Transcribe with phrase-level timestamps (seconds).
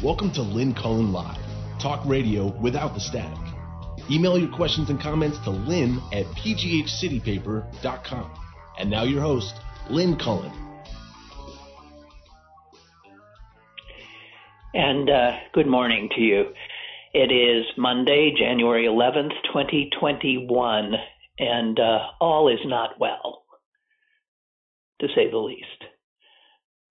[0.00, 1.40] Welcome to Lynn Cullen Live,
[1.80, 3.36] talk radio without the static.
[4.08, 8.30] Email your questions and comments to lynn at pghcitypaper.com.
[8.78, 9.56] And now your host,
[9.90, 10.52] Lynn Cullen.
[14.72, 16.44] And uh, good morning to you.
[17.12, 20.92] It is Monday, January 11th, 2021,
[21.40, 23.42] and uh, all is not well,
[25.00, 25.97] to say the least.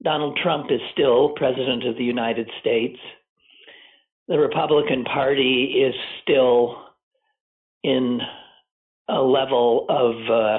[0.03, 2.97] Donald Trump is still President of the United States.
[4.27, 6.77] The Republican Party is still
[7.83, 8.19] in
[9.09, 10.57] a level of uh,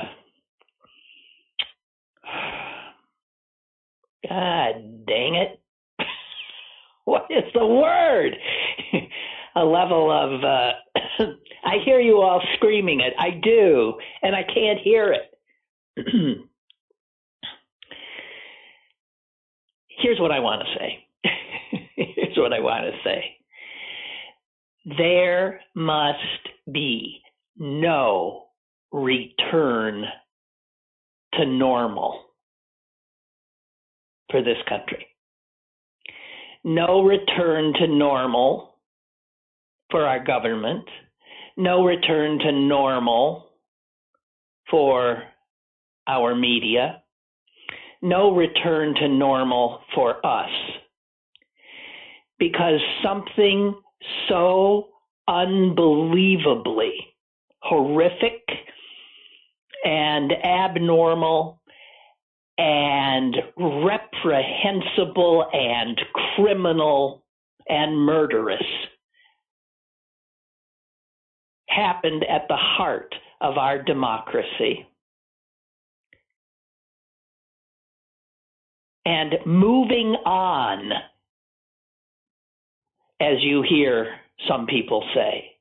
[4.28, 5.61] God dang it.
[7.05, 8.36] what is the word?
[9.56, 11.25] a level of uh,
[11.64, 13.12] I hear you all screaming it.
[13.19, 15.30] I do, and I can't hear it.
[19.99, 21.07] Here's what I want to say.
[21.97, 23.25] Here's what I want to say.
[24.97, 26.19] There must
[26.73, 27.21] be
[27.57, 28.45] no
[28.93, 30.05] return
[31.35, 32.23] to normal
[34.31, 35.07] for this country.
[36.65, 38.75] No return to normal
[39.91, 40.85] for our government.
[41.57, 43.47] No return to normal
[44.71, 45.23] for
[46.07, 47.03] our media.
[48.01, 50.51] No return to normal for us.
[52.39, 53.75] Because something
[54.29, 54.89] so
[55.27, 56.95] unbelievably
[57.61, 58.43] horrific
[59.85, 61.61] and abnormal
[62.57, 66.01] and reprehensible and
[66.37, 67.25] criminal
[67.69, 68.63] and murderous
[71.69, 74.87] happened at the heart of our democracy.
[79.08, 80.92] And moving on,
[83.23, 85.52] as you hear some people say,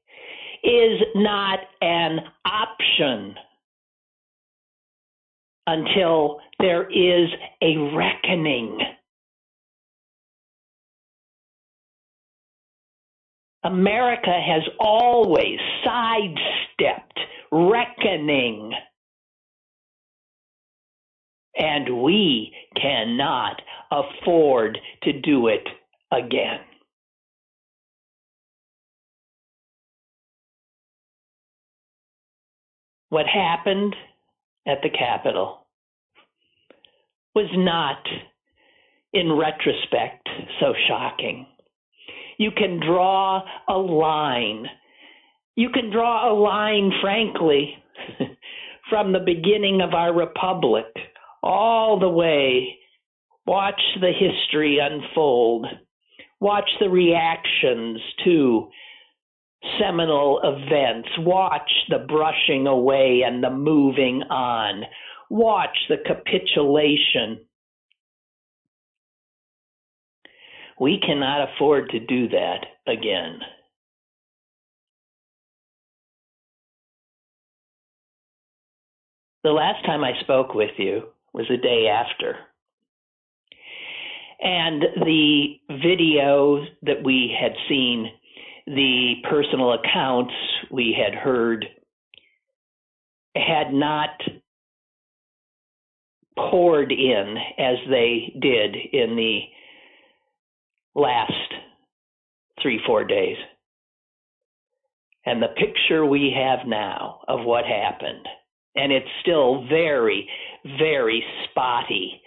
[0.65, 3.35] is not an option
[5.65, 7.29] until there is
[7.61, 8.79] a reckoning.
[13.63, 17.19] America has always sidestepped
[17.53, 18.73] reckoning.
[21.57, 25.67] And we cannot afford to do it
[26.11, 26.59] again.
[33.09, 33.95] What happened
[34.67, 35.65] at the Capitol
[37.33, 38.05] was not,
[39.13, 40.27] in retrospect,
[40.59, 41.47] so shocking.
[42.37, 44.67] You can draw a line.
[45.55, 47.75] You can draw a line, frankly,
[48.89, 50.85] from the beginning of our republic
[51.43, 52.77] all the way.
[53.45, 55.67] Watch the history unfold.
[56.39, 58.69] Watch the reactions to
[59.79, 61.09] seminal events.
[61.19, 64.83] Watch the brushing away and the moving on.
[65.29, 67.45] Watch the capitulation.
[70.79, 73.39] We cannot afford to do that again.
[79.43, 81.03] The last time I spoke with you
[81.37, 82.35] was the day after.
[84.41, 88.09] And the video that we had seen
[88.65, 90.33] the personal accounts
[90.71, 91.65] we had heard
[93.35, 94.09] had not
[96.37, 99.39] poured in as they did in the
[100.95, 101.31] last
[102.61, 103.37] three, four days.
[105.25, 108.27] And the picture we have now of what happened,
[108.77, 110.29] and it's still very,
[110.77, 112.21] very spotty.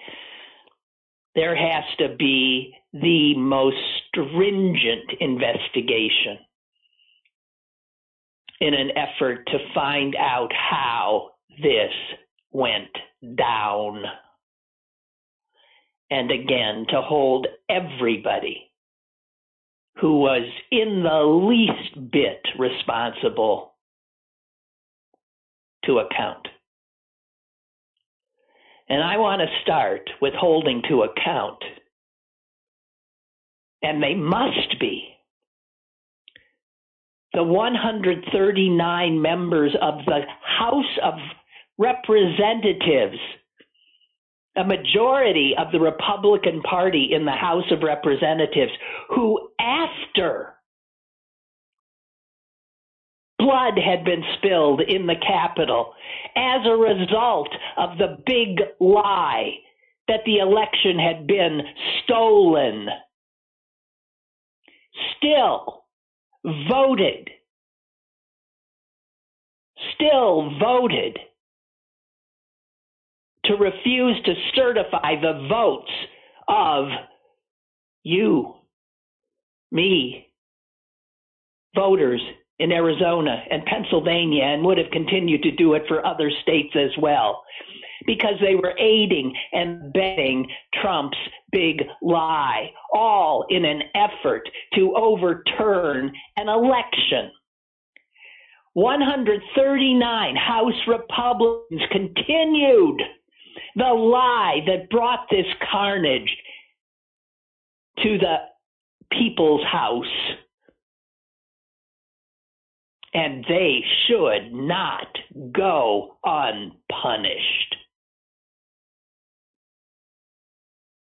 [1.34, 3.76] There has to be the most
[4.08, 6.38] stringent investigation
[8.60, 11.30] in an effort to find out how
[11.62, 11.92] this
[12.50, 12.90] went
[13.36, 14.02] down.
[16.10, 18.70] And again, to hold everybody
[20.00, 20.42] who was
[20.72, 23.69] in the least bit responsible
[25.84, 26.46] to account.
[28.88, 31.62] And I want to start with holding to account
[33.82, 35.08] and they must be.
[37.32, 41.14] The 139 members of the House of
[41.78, 43.18] Representatives,
[44.56, 48.72] a majority of the Republican Party in the House of Representatives,
[49.10, 50.54] who, after
[53.40, 55.94] blood had been spilled in the Capitol
[56.36, 59.52] as a result of the big lie
[60.08, 61.60] that the election had been
[62.04, 62.88] stolen.
[65.16, 65.84] Still
[66.44, 67.30] voted,
[69.94, 71.18] still voted
[73.44, 75.90] to refuse to certify the votes
[76.48, 76.86] of
[78.02, 78.54] you,
[79.70, 80.26] me,
[81.74, 82.20] voters
[82.60, 86.90] in Arizona and Pennsylvania, and would have continued to do it for other states as
[87.00, 87.42] well,
[88.06, 90.46] because they were aiding and betting
[90.80, 91.18] Trump's
[91.50, 97.30] big lie, all in an effort to overturn an election.
[98.74, 103.02] 139 House Republicans continued
[103.74, 106.36] the lie that brought this carnage
[108.02, 108.36] to the
[109.10, 110.04] people's house.
[113.12, 115.08] And they should not
[115.52, 117.76] go unpunished.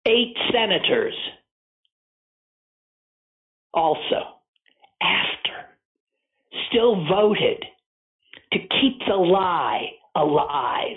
[0.07, 1.15] Eight senators
[3.75, 4.41] also,
[5.03, 5.67] after,
[6.69, 7.65] still voted
[8.53, 10.97] to keep the lie alive,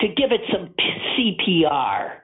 [0.00, 0.74] to give it some
[1.18, 2.18] CPR,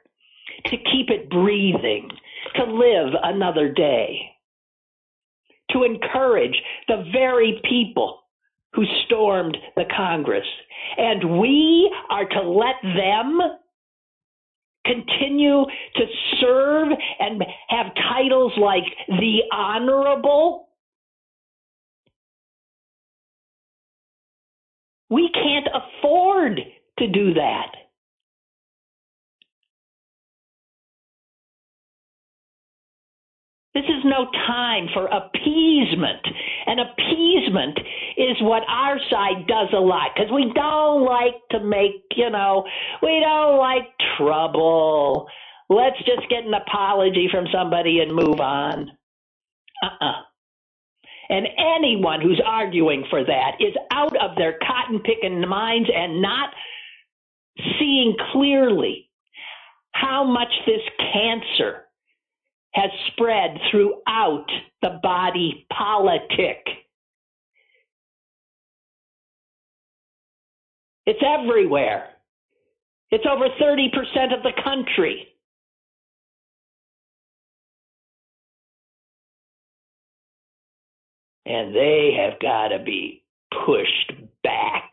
[0.67, 2.09] to keep it breathing,
[2.57, 4.21] to live another day,
[5.71, 6.57] to encourage
[6.89, 8.20] the very people
[8.75, 10.47] who stormed the Congress.
[10.97, 13.41] And we are to let them
[14.87, 15.65] continue
[15.97, 16.05] to
[16.41, 16.89] serve
[17.19, 20.69] and have titles like the Honorable.
[25.11, 26.61] We can't afford
[26.99, 27.73] to do that.
[33.81, 36.21] This is no time for appeasement.
[36.67, 37.79] And appeasement
[38.19, 42.67] is what our side does a lot because we don't like to make, you know,
[43.03, 43.89] we don't like
[44.19, 45.29] trouble.
[45.71, 48.91] Let's just get an apology from somebody and move on.
[49.83, 50.11] Uh uh-uh.
[50.11, 50.23] uh
[51.31, 51.49] And
[51.79, 56.51] anyone who's arguing for that is out of their cotton picking minds and not
[57.79, 59.09] seeing clearly
[59.93, 60.83] how much this
[61.15, 61.87] cancer
[62.73, 64.47] has spread throughout
[64.83, 66.65] the body politic.
[71.07, 72.09] It's everywhere.
[73.11, 75.27] It's over 30% of the country.
[81.45, 83.25] And they have got to be
[83.67, 84.13] pushed
[84.45, 84.93] back.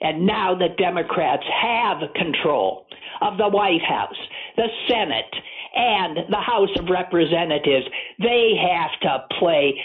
[0.00, 2.86] And now the Democrats have control
[3.20, 4.16] of the White House,
[4.56, 5.34] the Senate,
[5.74, 7.86] and the House of Representatives,
[8.18, 9.80] they have to play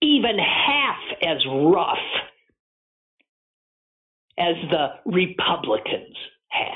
[0.00, 1.98] even half as rough
[4.38, 6.16] as the Republicans
[6.48, 6.74] have.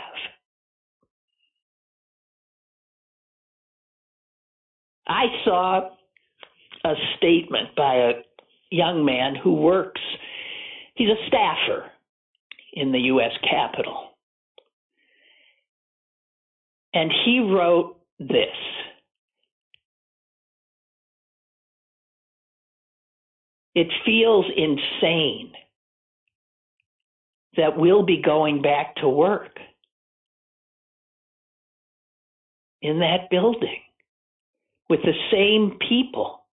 [5.06, 5.90] I saw
[6.84, 8.12] a statement by a
[8.70, 10.00] young man who works,
[10.94, 11.90] he's a staffer
[12.74, 13.32] in the U.S.
[13.50, 14.10] Capitol.
[16.94, 18.56] And he wrote this.
[23.74, 25.52] It feels insane
[27.56, 29.58] that we'll be going back to work
[32.82, 33.80] in that building
[34.88, 36.44] with the same people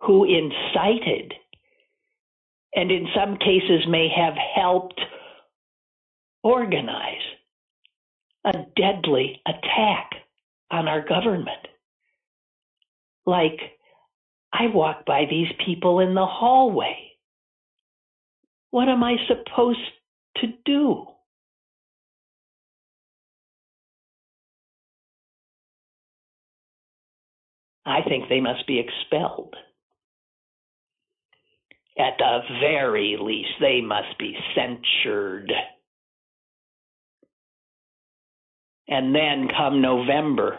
[0.00, 1.34] who incited
[2.74, 5.00] and in some cases may have helped
[6.42, 7.22] organize
[8.44, 10.10] a deadly attack
[10.70, 11.66] on our government.
[13.26, 13.58] Like,
[14.52, 16.96] I walk by these people in the hallway.
[18.70, 19.78] What am I supposed
[20.38, 21.06] to do?
[27.84, 29.54] I think they must be expelled.
[31.98, 35.52] At the very least, they must be censured.
[38.88, 40.58] And then come November,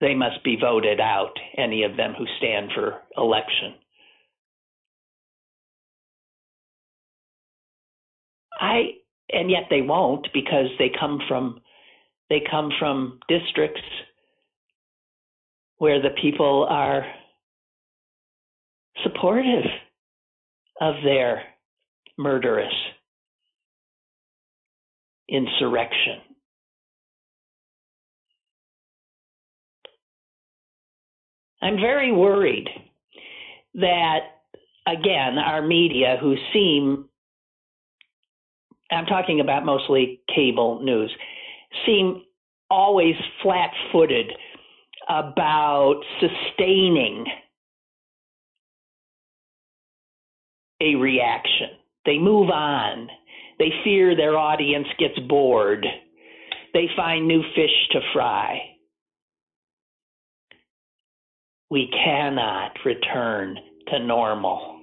[0.00, 3.74] they must be voted out, any of them who stand for election.
[8.60, 8.94] I
[9.30, 11.60] and yet they won't because they come from
[12.30, 13.80] they come from districts
[15.78, 17.04] where the people are
[19.02, 19.64] supportive
[20.80, 21.42] of their
[22.16, 22.72] murderous
[25.28, 26.20] insurrection.
[31.62, 32.68] I'm very worried
[33.74, 34.18] that,
[34.86, 37.08] again, our media, who seem,
[38.90, 41.10] I'm talking about mostly cable news,
[41.86, 42.22] seem
[42.70, 44.30] always flat footed
[45.08, 47.24] about sustaining
[50.80, 51.68] a reaction.
[52.04, 53.08] They move on.
[53.58, 55.86] They fear their audience gets bored.
[56.72, 58.60] They find new fish to fry.
[61.70, 63.56] We cannot return
[63.88, 64.80] to normal.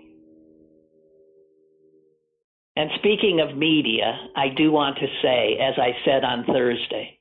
[2.76, 7.20] And speaking of media, I do want to say, as I said on Thursday,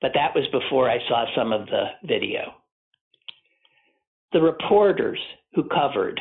[0.00, 2.54] but that was before I saw some of the video.
[4.32, 5.18] The reporters
[5.54, 6.20] who covered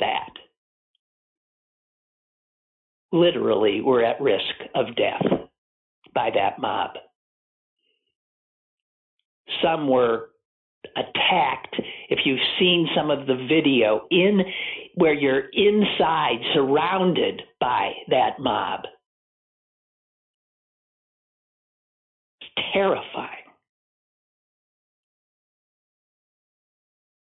[0.00, 0.30] that
[3.12, 5.24] literally were at risk of death
[6.14, 6.90] by that mob.
[9.62, 10.30] Some were
[10.96, 11.76] attacked.
[12.08, 14.40] If you've seen some of the video in
[14.94, 18.80] where you're inside surrounded by that mob,
[22.40, 23.28] it's terrifying.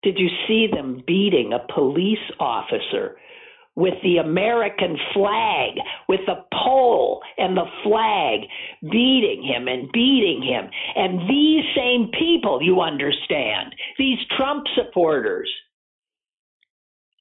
[0.02, 3.16] Did you see them beating a police officer
[3.76, 5.73] with the American flag,
[6.09, 8.40] with the pole and the flag,
[8.83, 10.71] beating him and beating him.
[10.95, 15.50] And these same people, you understand, these Trump supporters,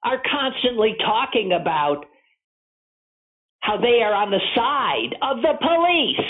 [0.03, 2.05] are constantly talking about
[3.61, 6.29] how they are on the side of the police.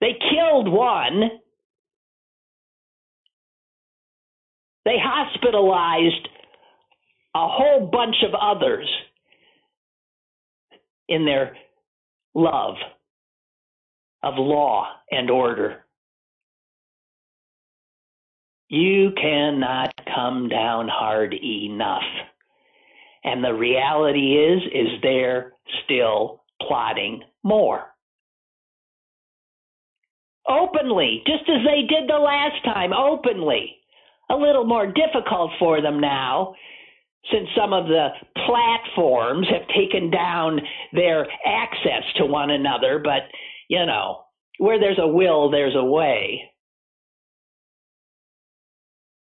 [0.00, 1.30] They killed one
[4.84, 6.28] They hospitalized
[7.34, 8.88] a whole bunch of others
[11.08, 11.56] in their
[12.34, 12.74] love
[14.22, 15.84] of law and order.
[18.68, 22.02] You cannot come down hard enough.
[23.22, 25.52] And the reality is is they're
[25.84, 27.84] still plotting more.
[30.46, 33.78] Openly, just as they did the last time, openly
[34.30, 36.54] a little more difficult for them now
[37.32, 38.08] since some of the
[38.46, 40.60] platforms have taken down
[40.92, 43.00] their access to one another.
[43.02, 43.22] But,
[43.68, 44.24] you know,
[44.58, 46.42] where there's a will, there's a way.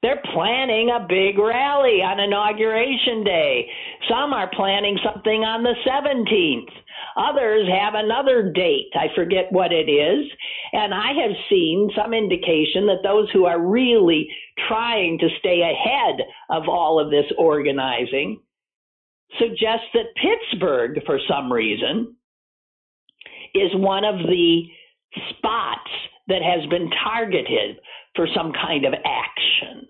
[0.03, 3.71] They're planning a big rally on Inauguration Day.
[4.07, 6.71] Some are planning something on the 17th.
[7.17, 8.91] Others have another date.
[8.95, 10.27] I forget what it is.
[10.73, 14.29] And I have seen some indication that those who are really
[14.69, 18.41] trying to stay ahead of all of this organizing
[19.39, 22.17] suggest that Pittsburgh, for some reason,
[23.55, 24.63] is one of the
[25.31, 25.91] spots
[26.29, 27.79] that has been targeted
[28.17, 29.87] for some kind of action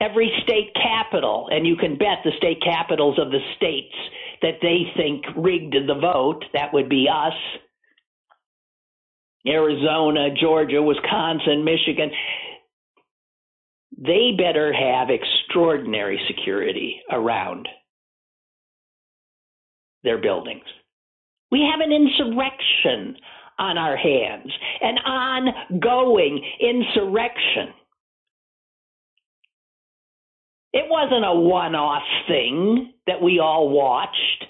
[0.00, 3.94] every state capital, and you can bet the state capitals of the states
[4.42, 7.32] that they think rigged the vote, that would be us,
[9.46, 12.10] Arizona, Georgia, Wisconsin, Michigan,
[13.96, 17.66] they better have extraordinary security around
[20.04, 20.64] their buildings.
[21.50, 23.16] We have an insurrection
[23.58, 27.74] on our hands, an ongoing insurrection.
[30.78, 34.44] It wasn't a one off thing that we all watched.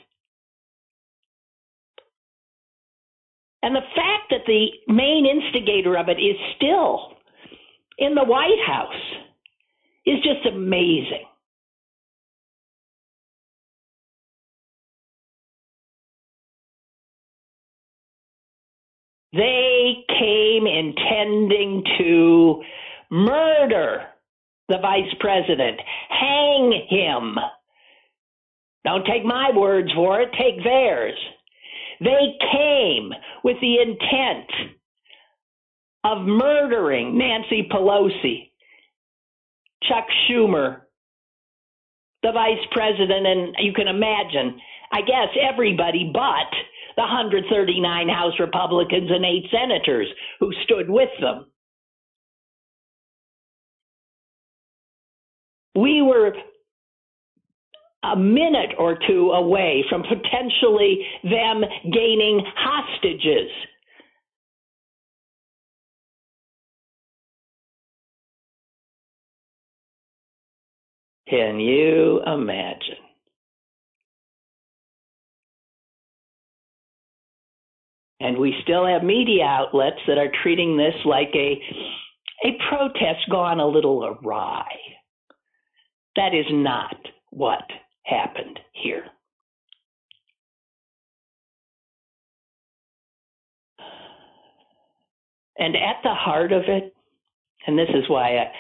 [3.63, 7.15] And the fact that the main instigator of it is still
[7.97, 8.93] in the White House
[10.05, 11.25] is just amazing.
[19.33, 22.63] They came intending to
[23.11, 24.09] murder
[24.69, 25.81] the vice president.
[26.09, 27.37] Hang him.
[28.85, 31.19] Don't take my words for it, take theirs.
[32.01, 33.11] They came
[33.43, 34.51] with the intent
[36.05, 38.51] of murdering Nancy Pelosi,
[39.83, 40.83] Chuck Schumer,
[42.23, 44.61] the vice president, and you can imagine,
[44.93, 46.51] I guess, everybody but
[46.97, 50.09] the 139 House Republicans and eight senators
[50.41, 51.47] who stood with them.
[55.81, 56.33] We were
[58.05, 63.51] a minute or two away from potentially them gaining hostages.
[71.29, 72.97] Can you imagine?
[78.21, 81.61] And we still have media outlets that are treating this like a
[82.45, 84.65] a protest gone a little awry.
[86.17, 86.97] That is not
[87.31, 87.63] what
[88.05, 89.05] happened here.
[95.59, 96.95] And at the heart of it,
[97.67, 98.53] and this is why I,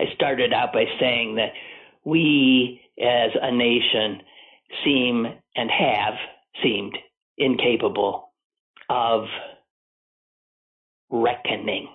[0.00, 1.52] I started out by saying that
[2.04, 4.22] we as a nation
[4.84, 6.14] seem and have
[6.62, 6.96] seemed
[7.38, 8.32] incapable
[8.88, 9.24] of
[11.10, 11.88] reckoning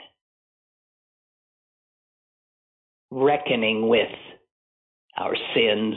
[3.12, 4.10] reckoning with
[5.22, 5.96] our sins,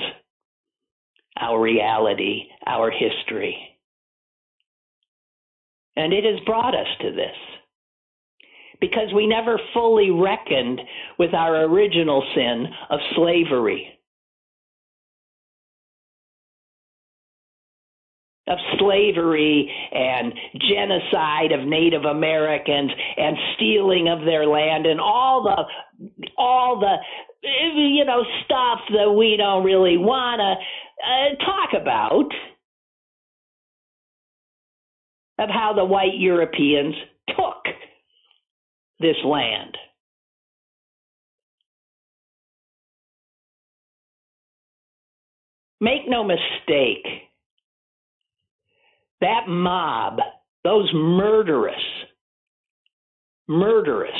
[1.41, 3.57] our reality, our history.
[5.97, 7.37] And it has brought us to this
[8.81, 10.81] because we never fully reckoned
[11.19, 13.94] with our original sin of slavery.
[18.47, 20.35] Of slavery and
[20.69, 26.97] genocide of Native Americans and stealing of their land and all the all the
[27.75, 30.55] you know stuff that we don't really want to
[31.07, 32.29] uh, talk about
[35.39, 36.95] of how the white Europeans
[37.29, 37.65] took
[39.01, 39.77] this land.
[45.81, 47.05] Make no mistake,
[49.21, 50.19] that mob,
[50.65, 51.75] those murderous,
[53.49, 54.11] murderous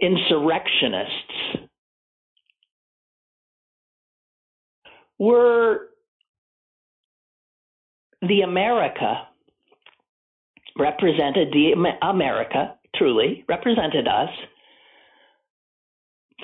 [0.00, 1.66] insurrectionists
[5.18, 5.88] were
[8.22, 9.28] the America
[10.78, 14.28] represented the America, truly represented us.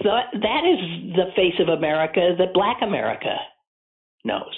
[0.03, 3.37] So that is the face of America that Black America
[4.25, 4.53] knows.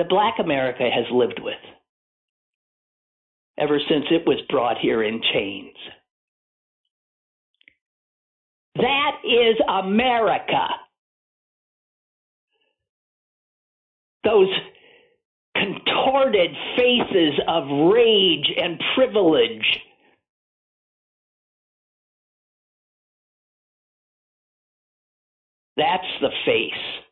[0.00, 1.60] That Black America has lived with
[3.58, 5.76] ever since it was brought here in chains.
[8.76, 10.68] That is America.
[14.24, 14.48] Those
[15.54, 19.80] contorted faces of rage and privilege.
[25.76, 27.02] That's the face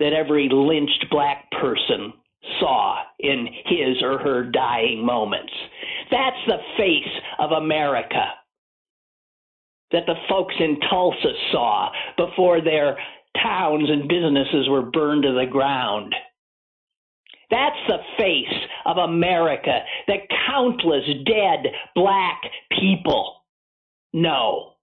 [0.00, 2.12] that every lynched black person
[2.60, 5.52] saw in his or her dying moments.
[6.10, 8.34] That's the face of America
[9.92, 12.98] that the folks in Tulsa saw before their
[13.42, 16.14] towns and businesses were burned to the ground.
[17.50, 22.40] That's the face of America that countless dead black
[22.80, 23.42] people
[24.12, 24.73] know.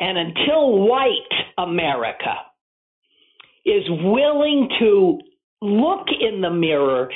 [0.00, 1.12] And until white
[1.58, 2.34] America
[3.64, 5.18] is willing to
[5.60, 7.10] look in the mirror,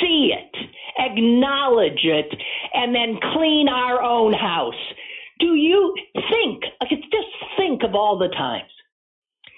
[0.00, 0.56] see it,
[0.98, 2.34] acknowledge it,
[2.74, 4.74] and then clean our own house,
[5.38, 5.94] do you
[6.30, 8.70] think, just think of all the times.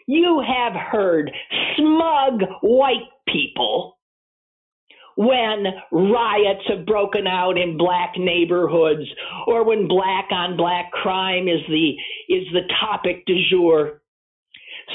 [0.07, 1.31] You have heard
[1.77, 3.99] smug white people
[5.17, 9.09] when riots have broken out in black neighborhoods
[9.47, 11.91] or when black on black crime is the
[12.29, 14.03] is the topic du jour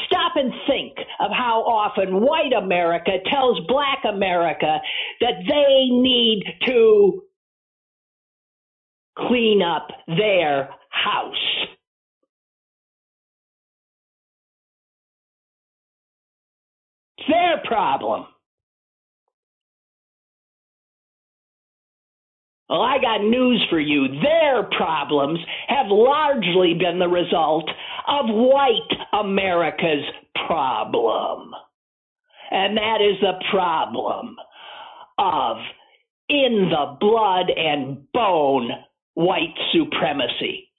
[0.05, 4.79] stop and think of how often white america tells black america
[5.21, 7.21] that they need to
[9.17, 11.67] clean up their house
[17.27, 18.25] their problem.
[22.69, 24.07] Well, I got news for you.
[24.21, 27.69] Their problems have largely been the result
[28.07, 30.03] of white America's
[30.45, 31.51] problem.
[32.51, 34.35] And that is the problem
[35.17, 35.57] of
[36.29, 38.69] in the blood and bone
[39.13, 40.69] white supremacy.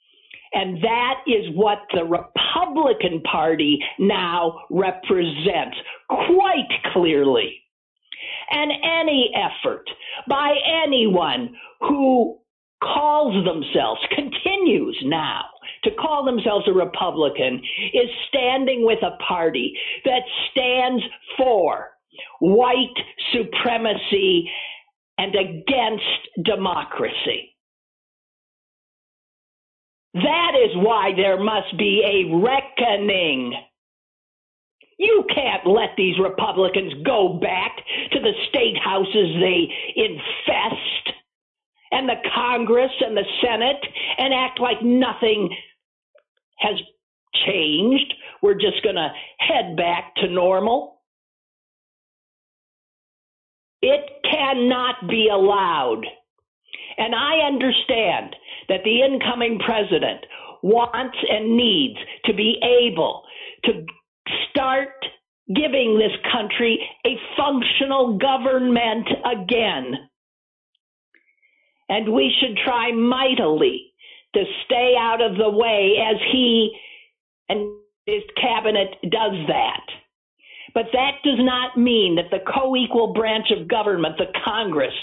[0.52, 5.76] And that is what the Republican Party now represents
[6.08, 7.60] quite clearly.
[8.50, 9.84] And any effort
[10.28, 12.38] by anyone who
[12.82, 15.42] calls themselves, continues now
[15.84, 17.60] to call themselves a Republican,
[17.92, 21.02] is standing with a party that stands
[21.36, 21.88] for
[22.40, 22.94] white
[23.32, 24.50] supremacy
[25.18, 27.54] and against democracy.
[30.14, 33.54] That is why there must be a reckoning.
[34.98, 37.76] You can't let these Republicans go back
[38.12, 41.16] to the state houses they infest
[41.92, 43.84] and the Congress and the Senate
[44.18, 45.54] and act like nothing
[46.58, 46.74] has
[47.46, 48.12] changed.
[48.42, 51.00] We're just going to head back to normal.
[53.80, 56.04] It cannot be allowed.
[56.96, 58.34] And I understand
[58.68, 60.26] that the incoming president
[60.62, 63.22] wants and needs to be able
[63.64, 63.86] to
[64.50, 64.90] start
[65.54, 69.94] giving this country a functional government again.
[71.88, 73.92] And we should try mightily
[74.34, 76.76] to stay out of the way as he
[77.48, 79.80] and his cabinet does that.
[80.74, 84.94] But that does not mean that the co equal branch of government, the Congress,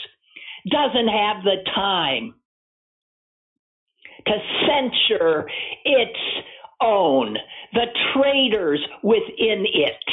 [0.69, 2.35] doesn't have the time
[4.27, 4.33] to
[4.67, 5.47] censure
[5.83, 6.19] its
[6.81, 7.37] own,
[7.75, 10.03] the traitors within it.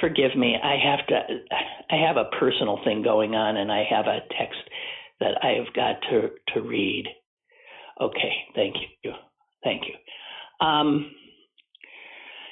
[0.00, 0.56] Forgive me.
[0.62, 1.20] I have to.
[1.90, 4.60] I have a personal thing going on, and I have a text
[5.20, 7.06] that I have got to to read.
[8.00, 9.12] Okay, thank you,
[9.64, 9.94] thank you.
[10.66, 11.10] Um,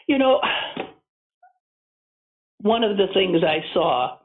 [0.07, 0.41] you know,
[2.61, 4.19] one of the things I saw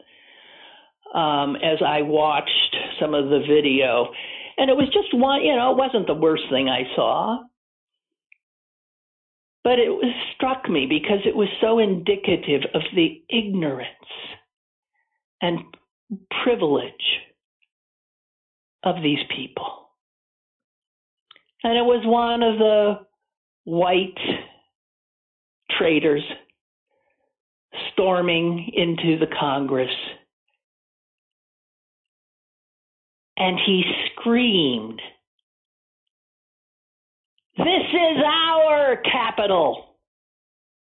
[1.13, 4.07] um, as I watched some of the video,
[4.57, 5.43] and it was just one.
[5.43, 7.43] You know, it wasn't the worst thing I saw
[9.67, 13.89] but it was, struck me because it was so indicative of the ignorance
[15.41, 15.59] and
[16.45, 16.93] privilege
[18.83, 19.89] of these people.
[21.65, 22.99] And it was one of the
[23.65, 24.17] white
[25.77, 26.23] traitors
[27.93, 29.91] storming into the Congress.
[33.37, 35.01] And he screamed
[37.57, 39.95] this is our Capitol.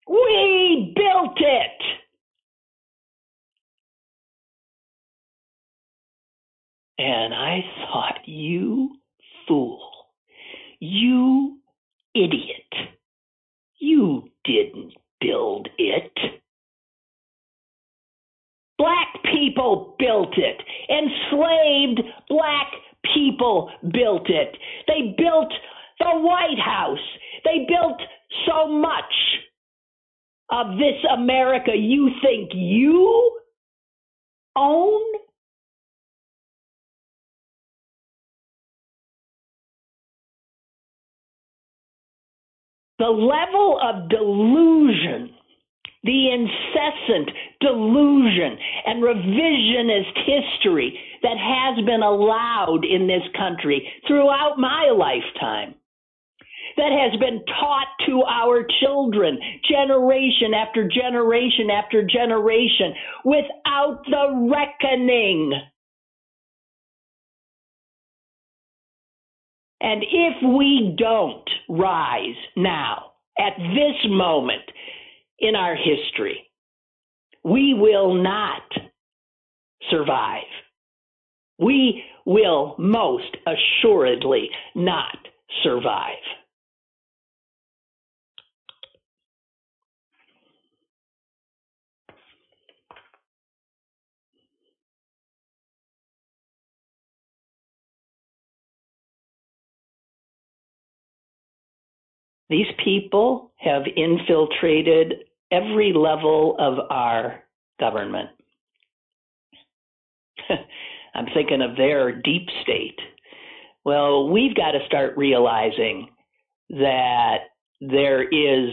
[0.08, 1.82] We built it.
[6.98, 8.96] And I thought, you
[9.48, 9.92] fool,
[10.80, 11.60] you
[12.16, 12.74] idiot,
[13.80, 16.12] you didn't build it.
[18.78, 20.62] Black people built it.
[20.90, 22.72] Enslaved black
[23.14, 24.58] people built it.
[24.88, 25.54] They built
[26.00, 27.00] the White House.
[27.46, 28.02] They built
[28.46, 29.14] so much
[30.50, 33.40] of this America you think you
[34.56, 35.02] own?
[43.00, 45.34] The level of delusion,
[46.04, 47.30] the incessant
[47.60, 55.76] delusion and revisionist history that has been allowed in this country throughout my lifetime
[56.78, 65.54] that has been taught to our children generation after generation after generation without the reckoning.
[69.86, 74.64] And if we don't rise now, at this moment
[75.38, 76.50] in our history,
[77.44, 78.64] we will not
[79.92, 80.42] survive.
[81.60, 85.18] We will most assuredly not
[85.62, 86.24] survive.
[102.50, 107.44] These people have infiltrated every level of our
[107.80, 108.30] government.
[111.16, 113.00] I'm thinking of their deep state.
[113.84, 116.10] Well, we've got to start realizing
[116.70, 117.38] that
[117.82, 118.70] there is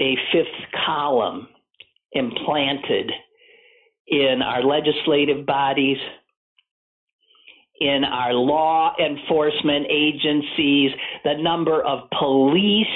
[0.00, 1.48] a fifth column
[2.12, 3.10] implanted
[4.06, 5.98] in our legislative bodies,
[7.80, 10.92] in our law enforcement agencies,
[11.24, 12.86] the number of police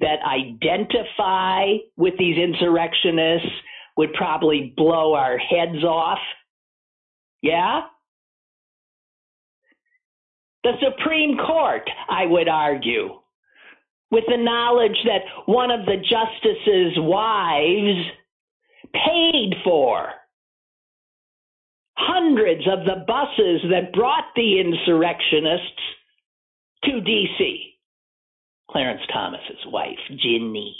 [0.00, 3.48] that identify with these insurrectionists
[3.96, 6.18] would probably blow our heads off.
[7.42, 7.82] Yeah?
[10.64, 13.20] The Supreme Court, I would argue,
[14.10, 18.10] with the knowledge that one of the justices' wives
[18.92, 20.10] paid for
[22.00, 25.82] hundreds of the buses that brought the insurrectionists
[26.84, 27.74] to D.C.
[28.70, 30.76] Clarence Thomas's wife, Ginny.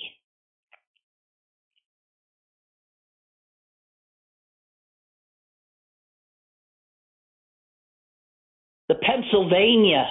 [8.89, 10.05] The Pennsylvania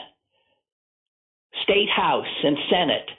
[1.63, 3.09] State House and Senate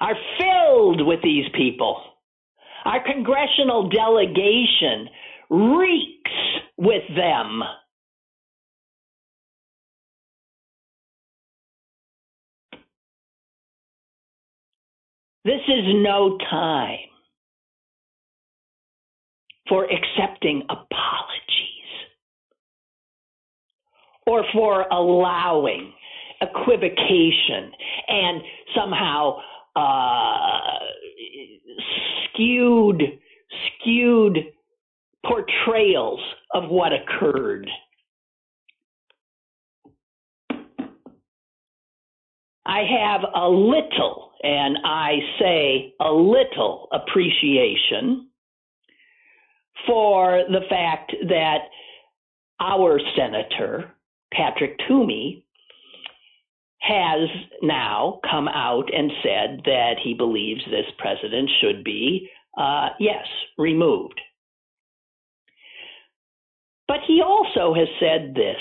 [0.00, 1.98] are filled with these people.
[2.84, 5.08] Our congressional delegation
[5.50, 6.30] reeks
[6.76, 7.62] with them.
[15.44, 16.98] This is no time
[19.68, 20.88] for accepting apologies
[24.26, 25.92] or for allowing
[26.40, 27.72] equivocation
[28.08, 28.42] and
[28.76, 29.38] somehow
[29.74, 30.78] uh,
[32.34, 33.02] skewed
[33.80, 34.38] skewed
[35.26, 36.20] portrayals
[36.54, 37.68] of what occurred.
[42.66, 48.28] I have a little, and I say a little appreciation
[49.86, 51.60] for the fact that
[52.60, 53.90] our senator,
[54.34, 55.44] Patrick Toomey,
[56.80, 57.28] has
[57.62, 62.28] now come out and said that he believes this president should be,
[62.58, 63.26] uh, yes,
[63.56, 64.20] removed.
[66.88, 68.56] But he also has said this.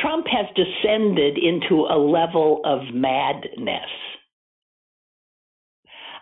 [0.00, 3.90] Trump has descended into a level of madness.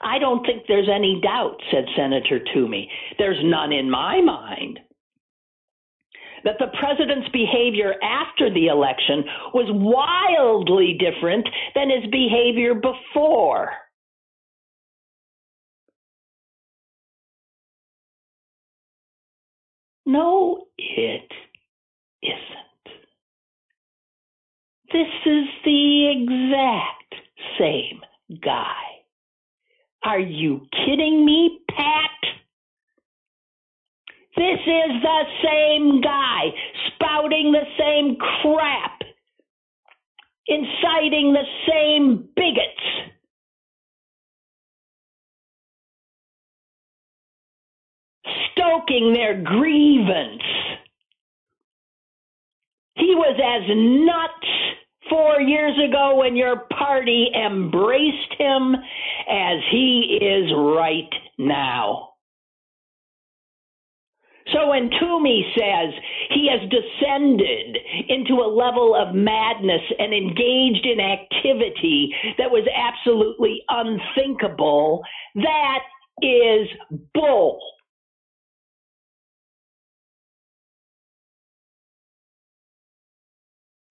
[0.02, 2.88] I don't think there's any doubt, said Senator Toomey.
[3.18, 4.78] There's none in my mind
[6.44, 13.70] that the president's behavior after the election was wildly different than his behavior before.
[20.06, 21.32] No, it
[22.22, 22.94] isn't.
[24.92, 27.14] This is the exact
[27.58, 28.00] same
[28.42, 28.82] guy.
[30.04, 32.10] Are you kidding me, Pat?
[34.36, 36.42] This is the same guy
[36.88, 39.00] spouting the same crap,
[40.46, 43.13] inciting the same bigots.
[48.52, 50.42] Stoking their grievance.
[52.96, 54.74] He was as nuts
[55.10, 58.74] four years ago when your party embraced him
[59.28, 62.10] as he is right now.
[64.52, 65.94] So when Toomey says
[66.30, 73.62] he has descended into a level of madness and engaged in activity that was absolutely
[73.68, 75.02] unthinkable,
[75.36, 75.80] that
[76.22, 76.68] is
[77.14, 77.58] bull.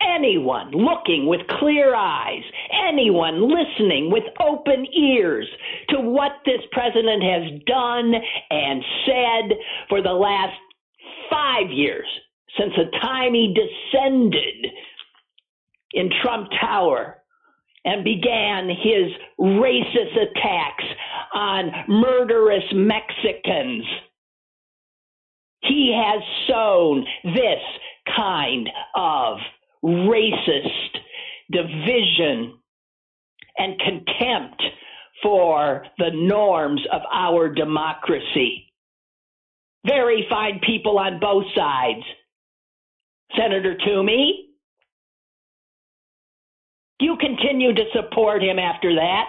[0.10, 2.44] Anyone looking with clear eyes,
[2.88, 5.48] anyone listening with open ears
[5.89, 8.13] to what this president has done
[8.50, 9.58] and said
[9.89, 10.58] for the last
[11.30, 12.08] five years
[12.58, 14.68] since the time he descended
[15.94, 17.18] in Trump Tower
[17.86, 20.86] and began his racist attacks
[21.34, 23.86] on murderous Mexicans.
[25.62, 27.60] He has sown this
[28.16, 29.38] kind of
[29.84, 30.98] racist
[31.52, 32.58] division
[33.58, 34.63] and contempt
[35.22, 38.72] for the norms of our democracy.
[39.86, 42.04] Very fine people on both sides.
[43.38, 44.50] Senator Toomey,
[47.00, 49.26] you continue to support him after that.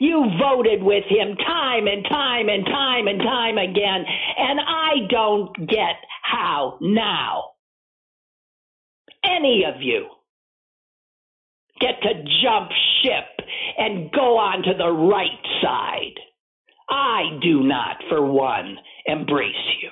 [0.00, 4.04] You voted with him time and time and time and time again,
[4.38, 7.51] and I don't get how now
[9.24, 10.06] any of you
[11.80, 12.70] get to jump
[13.02, 13.46] ship
[13.78, 16.18] and go on to the right side.
[16.88, 19.90] I do not, for one, embrace you.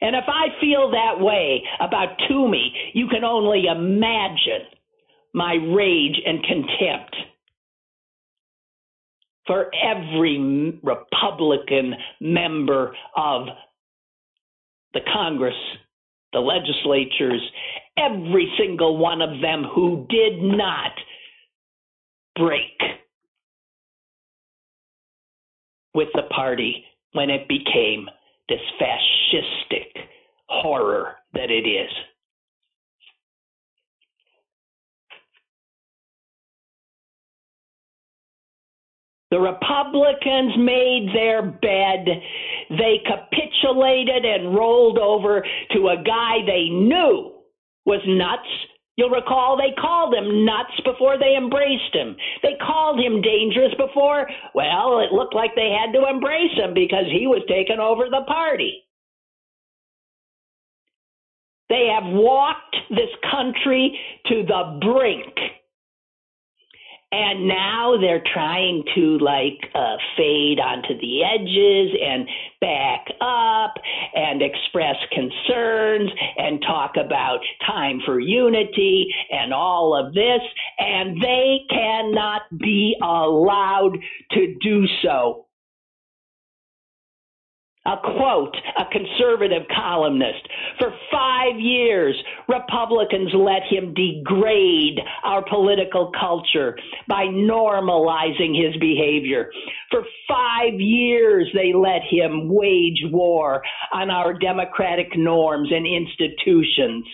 [0.00, 4.66] And if I feel that way about Toomey, you can only imagine
[5.32, 7.16] my rage and contempt
[9.46, 13.46] for every Republican member of
[14.94, 15.54] the Congress,
[16.32, 17.40] the legislatures,
[17.96, 20.92] every single one of them who did not
[22.36, 22.80] break
[25.94, 28.08] with the party when it became
[28.48, 29.88] this fascistic
[30.48, 31.90] horror that it is.
[39.32, 42.04] The Republicans made their bed.
[42.68, 45.42] They capitulated and rolled over
[45.72, 47.32] to a guy they knew
[47.86, 48.46] was nuts.
[48.96, 52.14] You'll recall they called him nuts before they embraced him.
[52.42, 57.06] They called him dangerous before, well, it looked like they had to embrace him because
[57.10, 58.84] he was taking over the party.
[61.70, 65.32] They have walked this country to the brink
[67.12, 72.26] and now they're trying to like uh, fade onto the edges and
[72.60, 73.74] back up
[74.14, 80.40] and express concerns and talk about time for unity and all of this.
[80.78, 83.98] And they cannot be allowed
[84.32, 85.46] to do so
[87.84, 90.46] a quote, a conservative columnist.
[90.78, 92.14] For five years,
[92.48, 99.50] Republicans let him degrade our political culture by normalizing his behavior.
[99.90, 107.04] For five years, they let him wage war on our democratic norms and institutions.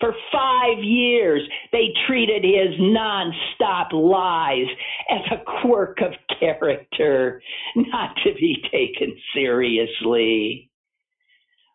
[0.00, 4.66] For five years, they treated his nonstop lies
[5.10, 7.42] as a quirk of character,
[7.76, 10.70] not to be taken seriously.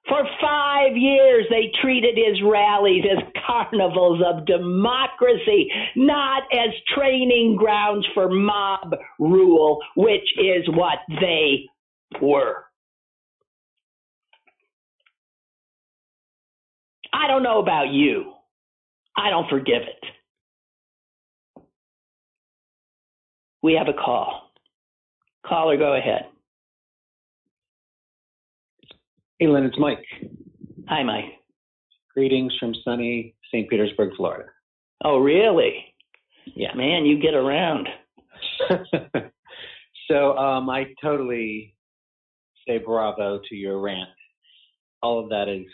[0.07, 8.05] For five years, they treated his rallies as carnivals of democracy, not as training grounds
[8.13, 11.65] for mob rule, which is what they
[12.21, 12.65] were.
[17.15, 18.33] I don't know about you.
[19.15, 21.63] I don't forgive it.
[23.63, 24.51] We have a call.
[25.45, 26.25] Caller, go ahead.
[29.39, 30.03] Hey, Lynn, it's Mike.
[30.89, 31.25] Hi, Mike.
[32.13, 33.69] Greetings from sunny St.
[33.69, 34.49] Petersburg, Florida.
[35.03, 35.93] Oh, really?
[36.53, 36.73] Yeah.
[36.75, 37.87] Man, you get around.
[40.09, 41.75] so um, I totally
[42.67, 44.09] say bravo to your rant.
[45.01, 45.65] All of that is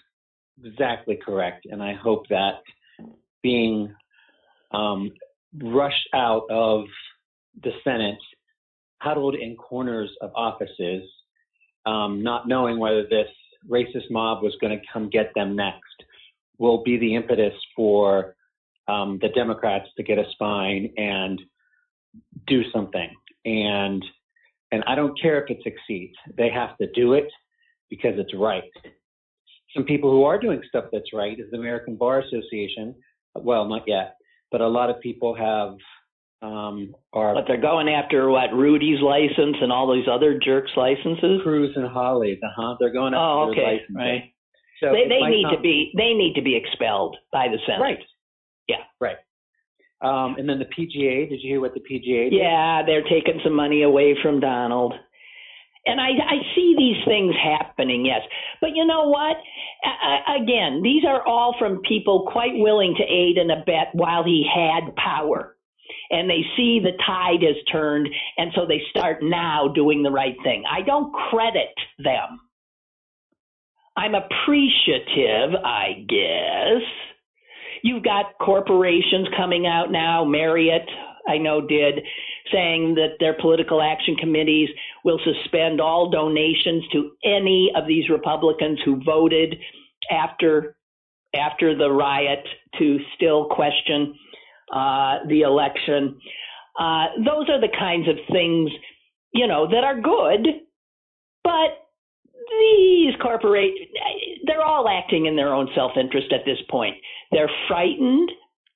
[0.64, 1.66] exactly correct.
[1.70, 2.62] And I hope that
[3.42, 3.94] being
[4.72, 5.12] um,
[5.62, 6.86] rushed out of
[7.64, 8.20] the Senate,
[9.02, 11.04] huddled in corners of offices,
[11.86, 13.28] um, not knowing whether this
[13.70, 15.82] racist mob was going to come get them next,
[16.58, 18.36] will be the impetus for
[18.88, 21.42] um, the Democrats to get a spine and
[22.48, 23.10] do something.
[23.46, 24.04] And
[24.74, 27.28] and I don't care if it succeeds; they have to do it
[27.90, 28.64] because it's right
[29.76, 32.96] some people who are doing stuff that's right is the American Bar Association.
[33.36, 34.16] Well, not yet,
[34.52, 35.76] but a lot of people have
[36.42, 37.34] um, are.
[37.36, 41.42] But they're going after what Rudy's license and all these other jerks' licenses.
[41.44, 42.76] Cruz and Hawley, uh huh.
[42.80, 43.96] They're going after oh, okay, licenses.
[43.96, 44.34] right.
[44.82, 47.82] So they, they need to be they need to be expelled by the Senate.
[47.82, 48.00] Right.
[48.68, 48.84] Yeah.
[49.00, 49.18] Right.
[50.02, 51.30] Um, and then the PGA.
[51.30, 52.32] Did you hear what the PGA?
[52.32, 52.34] Did?
[52.34, 54.94] Yeah, they're taking some money away from Donald.
[55.86, 58.22] And I, I see these things happening, yes.
[58.60, 59.38] But you know what?
[59.84, 64.48] I, again, these are all from people quite willing to aid and abet while he
[64.54, 65.58] had power.
[66.12, 70.36] And they see the tide has turned, and so they start now doing the right
[70.44, 70.64] thing.
[70.70, 72.40] I don't credit them.
[73.98, 76.88] I'm appreciative, I guess.
[77.84, 80.88] You've got corporations coming out now, Marriott,
[81.28, 82.00] I know did,
[82.52, 84.70] saying that their political action committees
[85.04, 89.56] will suspend all donations to any of these Republicans who voted
[90.10, 90.76] after
[91.34, 92.46] after the riot
[92.78, 94.14] to still question
[94.74, 96.20] uh, the election.
[96.78, 98.70] Uh, those are the kinds of things,
[99.34, 100.46] you know, that are good,
[101.44, 101.88] but
[102.60, 103.74] these corporate
[104.46, 106.96] they're all acting in their own self interest at this point.
[107.32, 108.30] They're frightened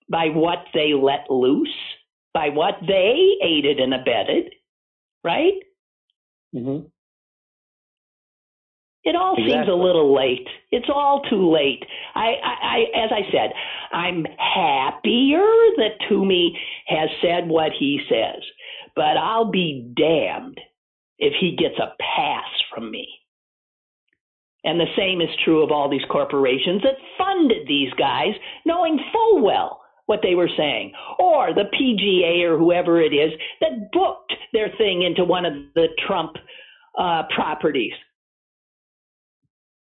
[0.09, 1.67] by what they let loose
[2.35, 4.51] by what they aided and abetted,
[5.23, 5.53] right?
[6.53, 6.87] Mm-hmm.
[9.05, 9.53] It all exactly.
[9.53, 10.47] seems a little late.
[10.71, 11.83] It's all too late.
[12.13, 13.53] I, I, I, as I said,
[13.93, 15.45] I'm happier
[15.77, 18.43] that Toomey has said what he says,
[18.95, 20.59] but I'll be damned
[21.17, 23.07] if he gets a pass from me.
[24.65, 28.33] And the same is true of all these corporations that funded these guys,
[28.65, 33.91] knowing full well what they were saying, or the PGA or whoever it is that
[33.91, 36.31] booked their thing into one of the Trump
[36.97, 37.93] uh, properties,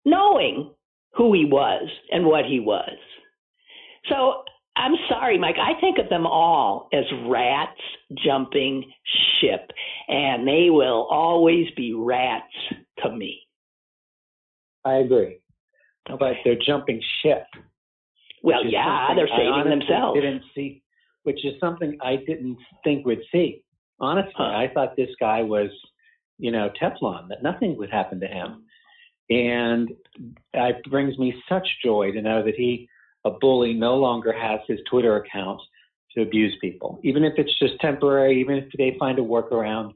[0.05, 0.73] knowing
[1.13, 2.97] who he was and what he was.
[4.09, 4.43] So
[4.75, 5.57] I'm sorry, Mike.
[5.59, 7.79] I think of them all as rats
[8.25, 8.91] jumping
[9.39, 9.69] ship,
[10.07, 12.45] and they will always be rats
[13.03, 13.41] to me.
[14.85, 15.41] I agree.
[16.09, 16.17] Okay.
[16.17, 17.43] But they're jumping ship.
[18.43, 20.19] Well, yeah, they're saving themselves.
[20.19, 20.81] Didn't see,
[21.23, 23.63] which is something I didn't think we'd see.
[23.99, 24.43] Honestly, huh.
[24.43, 25.69] I thought this guy was,
[26.37, 28.63] you know, Teflon, that nothing would happen to him.
[29.29, 29.91] And
[30.53, 32.87] it brings me such joy to know that he,
[33.25, 35.61] a bully, no longer has his Twitter account
[36.15, 39.93] to abuse people, even if it's just temporary, even if they find a workaround.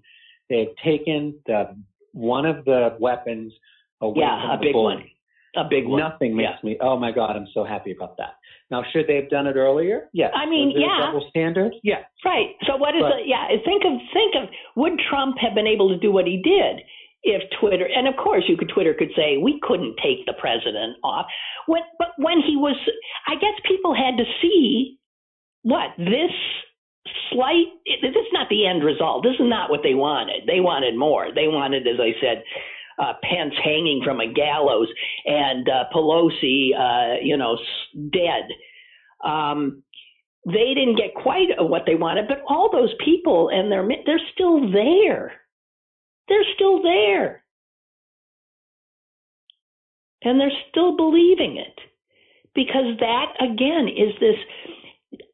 [0.49, 1.75] They've taken the
[2.11, 3.53] one of the weapons
[4.01, 4.95] away yeah, from a the big bully.
[4.95, 5.03] one.
[5.55, 5.99] A big one.
[5.99, 6.69] Nothing makes yeah.
[6.69, 6.77] me.
[6.81, 8.35] Oh my God, I'm so happy about that.
[8.71, 10.09] Now, should they have done it earlier?
[10.13, 10.31] Yes.
[10.35, 11.05] I mean, yeah.
[11.05, 11.73] Double standard.
[11.83, 12.01] Yeah.
[12.25, 12.55] Right.
[12.65, 13.47] So what is But- the yeah?
[13.63, 16.81] Think of think of would Trump have been able to do what he did
[17.23, 20.97] if Twitter and of course you could Twitter could say we couldn't take the president
[21.03, 21.25] off
[21.67, 22.75] when but when he was
[23.27, 24.97] I guess people had to see
[25.61, 26.31] what this
[27.31, 27.67] slight
[28.01, 29.23] this is not the end result.
[29.23, 30.47] This is not what they wanted.
[30.47, 31.29] They wanted more.
[31.33, 32.43] They wanted, as I said.
[32.99, 34.87] Uh, Pence hanging from a gallows
[35.25, 37.57] and uh, Pelosi, uh, you know,
[38.11, 38.49] dead.
[39.23, 39.83] Um,
[40.45, 44.71] they didn't get quite what they wanted, but all those people and they're they're still
[44.71, 45.31] there.
[46.27, 47.43] They're still there.
[50.23, 51.79] And they're still believing it.
[52.55, 54.35] Because that again is this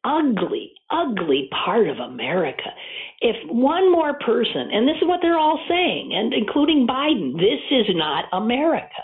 [0.04, 2.70] ugly, ugly part of America.
[3.20, 7.60] If one more person, and this is what they're all saying, and including Biden, this
[7.70, 9.02] is not America.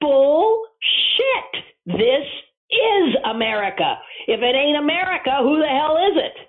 [0.00, 1.64] Bullshit.
[1.86, 2.26] This
[2.70, 3.98] is America.
[4.26, 6.48] If it ain't America, who the hell is it?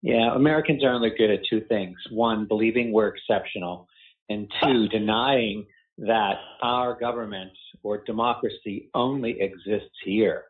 [0.00, 1.96] Yeah, Americans are only good at two things.
[2.10, 3.88] One, believing we're exceptional,
[4.28, 5.66] and two, denying
[5.98, 7.50] that our government
[7.82, 10.44] or democracy only exists here.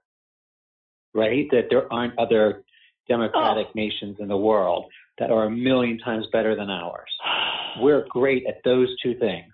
[1.15, 1.47] Right?
[1.51, 2.63] That there aren't other
[3.09, 3.73] democratic Oh.
[3.75, 4.87] nations in the world
[5.19, 7.11] that are a million times better than ours.
[7.81, 9.53] We're great at those two things.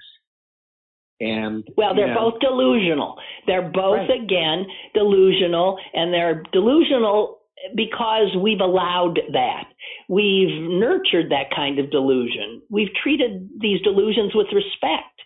[1.20, 3.16] And Well, they're know, both delusional.
[3.46, 4.20] They're both, Right.
[4.22, 7.38] again, delusional, and they're delusional
[7.74, 9.68] because we've allowed that.
[10.09, 12.61] We've nurtured that kind of delusion.
[12.68, 15.22] We've treated these delusions with respect.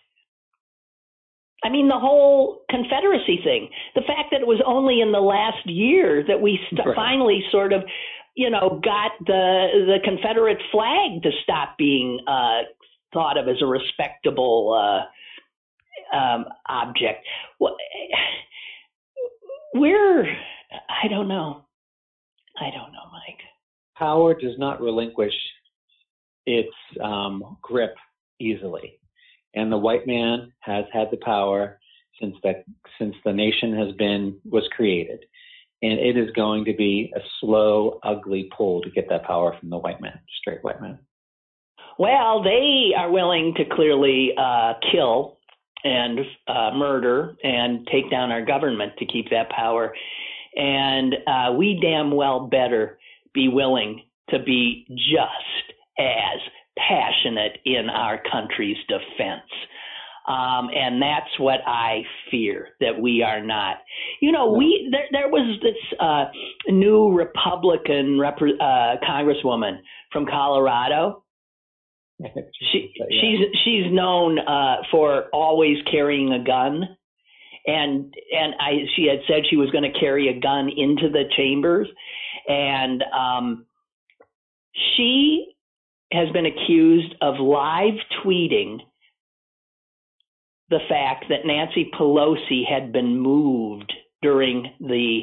[1.63, 5.65] I mean, the whole Confederacy thing, the fact that it was only in the last
[5.65, 6.95] year that we st- Right.
[6.95, 7.83] finally sort of,
[8.35, 12.61] you know, got the the Confederate flag to stop being uh,
[13.13, 17.25] thought of as a respectable uh, um, object.
[17.59, 17.75] Well,
[19.73, 21.65] we're, I don't know.
[22.59, 23.39] I don't know, Mike.
[23.97, 25.33] power does not relinquish
[26.45, 27.95] its um, grip
[28.39, 28.99] easily,
[29.55, 31.79] and the white man has had the power
[32.19, 32.65] since that
[32.97, 35.25] since the nation has been was created,
[35.81, 39.69] and it is going to be a slow, ugly pull to get that power from
[39.69, 40.99] the white man, straight white man.
[41.97, 45.37] Well, they are willing to clearly uh, kill
[45.83, 49.93] and uh, murder and take down our government to keep that power.
[50.55, 52.99] And uh, we damn well better
[53.33, 56.39] be willing to be just as
[56.77, 59.49] passionate in our country's defense.
[60.27, 63.77] Um, and that's what I fear that we are not.
[64.21, 66.25] You know, we there there was this uh,
[66.71, 69.77] new Republican rep- uh, congresswoman
[70.11, 71.23] from Colorado
[72.71, 76.83] she she's she's known uh, for always carrying a gun,
[77.65, 81.23] and and I she had said she was going to carry a gun into the
[81.37, 81.87] chambers,
[82.47, 83.65] and um,
[84.95, 85.53] she
[86.11, 87.93] has been accused of live
[88.23, 88.79] tweeting
[90.69, 93.91] the fact that Nancy Pelosi had been moved
[94.21, 95.21] during the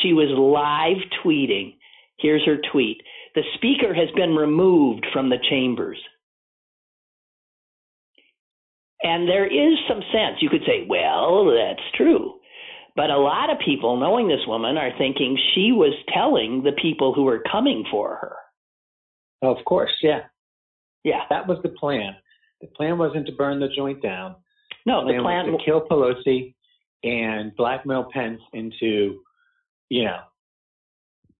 [0.00, 1.76] she was live tweeting.
[2.18, 3.02] Here's her tweet.
[3.34, 5.98] The speaker has been removed from the chambers.
[9.02, 10.38] And there is some sense.
[10.40, 12.38] You could say, well, that's true.
[12.94, 17.12] But a lot of people, knowing this woman, are thinking she was telling the people
[17.12, 18.36] who were coming for her.
[19.42, 20.28] Of course, yeah,
[21.04, 21.26] Yeah.
[21.30, 22.16] that was the plan.
[22.60, 24.36] The plan wasn't to burn the joint down.
[24.86, 25.52] No, the plan plan.
[25.52, 26.54] was to kill Pelosi
[27.02, 29.22] and blackmail Pence into,
[29.88, 30.20] you know,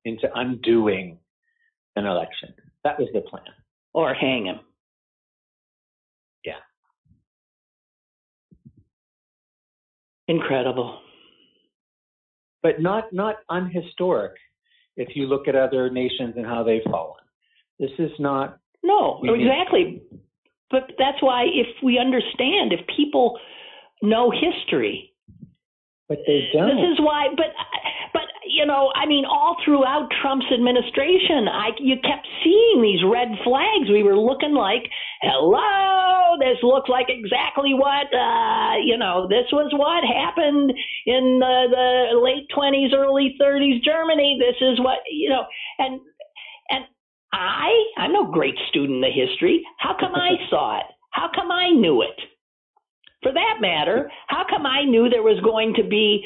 [0.04, 1.18] into undoing
[1.96, 2.52] an election.
[2.82, 3.44] That was the plan.
[3.94, 4.60] Or hang him.
[6.44, 6.58] Yeah.
[10.26, 11.00] Incredible.
[12.62, 14.32] But not not unhistoric
[14.96, 17.21] if you look at other nations and how they've fallen.
[17.78, 20.02] This is not No, exactly.
[20.70, 23.38] But that's why if we understand, if people
[24.02, 25.12] know history,
[26.08, 26.68] but they don't.
[26.68, 27.54] This is why, but
[28.12, 33.28] but you know, I mean, all throughout Trump's administration, I you kept seeing these red
[33.44, 33.88] flags.
[33.88, 34.84] We were looking like,
[35.22, 39.26] hello, this looks like exactly what uh, you know.
[39.28, 40.72] This was what happened
[41.06, 44.40] in the, the late twenties, early thirties Germany.
[44.40, 45.44] This is what you know,
[45.78, 46.00] and
[46.68, 46.84] and
[47.32, 49.64] I I'm no great student of history.
[49.78, 50.86] How come I saw it?
[51.10, 52.20] How come I knew it?
[53.22, 56.24] For that matter, how come I knew there was going to be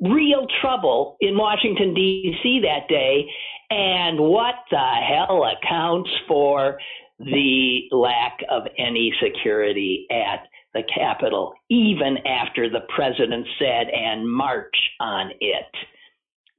[0.00, 2.60] real trouble in Washington, D.C.
[2.64, 3.24] that day?
[3.70, 6.78] And what the hell accounts for
[7.18, 14.74] the lack of any security at the Capitol even after the president said and march
[15.00, 15.66] on it.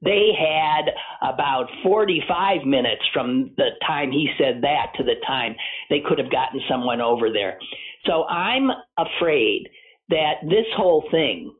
[0.02, 0.92] They had
[1.22, 5.56] about 45 minutes from the time he said that to the time
[5.88, 7.58] they could have gotten someone over there.
[8.04, 9.68] So I'm afraid
[10.10, 11.54] that this whole thing,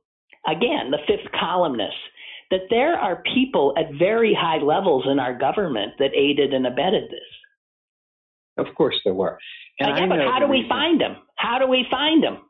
[0.46, 1.96] again, the fifth columnist,
[2.50, 7.04] that there are people at very high levels in our government that aided and abetted
[7.10, 7.20] this.
[8.58, 9.38] Of course there were.
[9.80, 11.16] And yeah, but how do we find them?
[11.36, 12.42] How do we find them?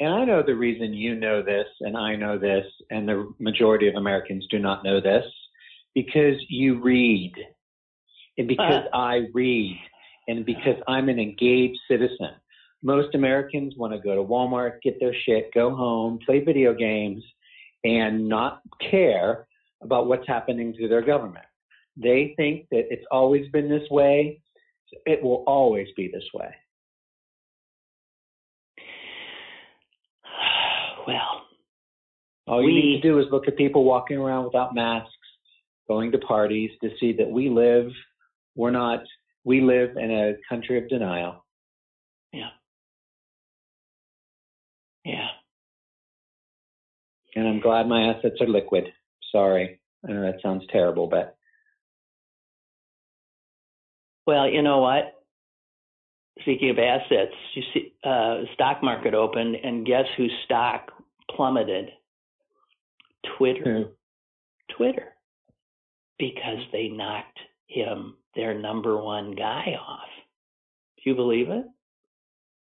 [0.00, 3.88] And I know the reason you know this and I know this and the majority
[3.88, 5.24] of Americans do not know this
[5.94, 7.32] because you read
[8.36, 9.76] and because uh, I read
[10.28, 12.30] and because I'm an engaged citizen.
[12.82, 17.24] Most Americans want to go to Walmart, get their shit, go home, play video games,
[17.82, 19.48] and not care
[19.82, 21.44] about what's happening to their government.
[21.96, 24.40] They think that it's always been this way.
[25.06, 26.54] It will always be this way.
[31.08, 31.46] Well,
[32.46, 35.10] all you we, need to do is look at people walking around without masks,
[35.88, 37.86] going to parties to see that we live,
[38.54, 39.04] we're not,
[39.42, 41.46] we live in a country of denial.
[42.30, 42.50] Yeah.
[45.06, 45.28] Yeah.
[47.34, 48.84] And I'm glad my assets are liquid.
[49.32, 49.80] Sorry.
[50.06, 51.38] I know that sounds terrible, but.
[54.26, 55.14] Well, you know what?
[56.42, 60.92] Speaking of assets, you see, uh, stock market opened, and guess whose stock
[61.34, 61.90] plummeted?
[63.36, 63.84] Twitter.
[63.84, 64.74] Hmm.
[64.76, 65.14] Twitter.
[66.18, 70.08] Because they knocked him, their number one guy, off.
[70.96, 71.64] Do you believe it?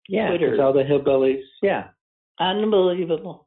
[0.08, 0.62] Yeah, Twitter.
[0.62, 1.42] all the hillbillies.
[1.62, 1.88] Yeah.
[2.38, 3.46] Unbelievable.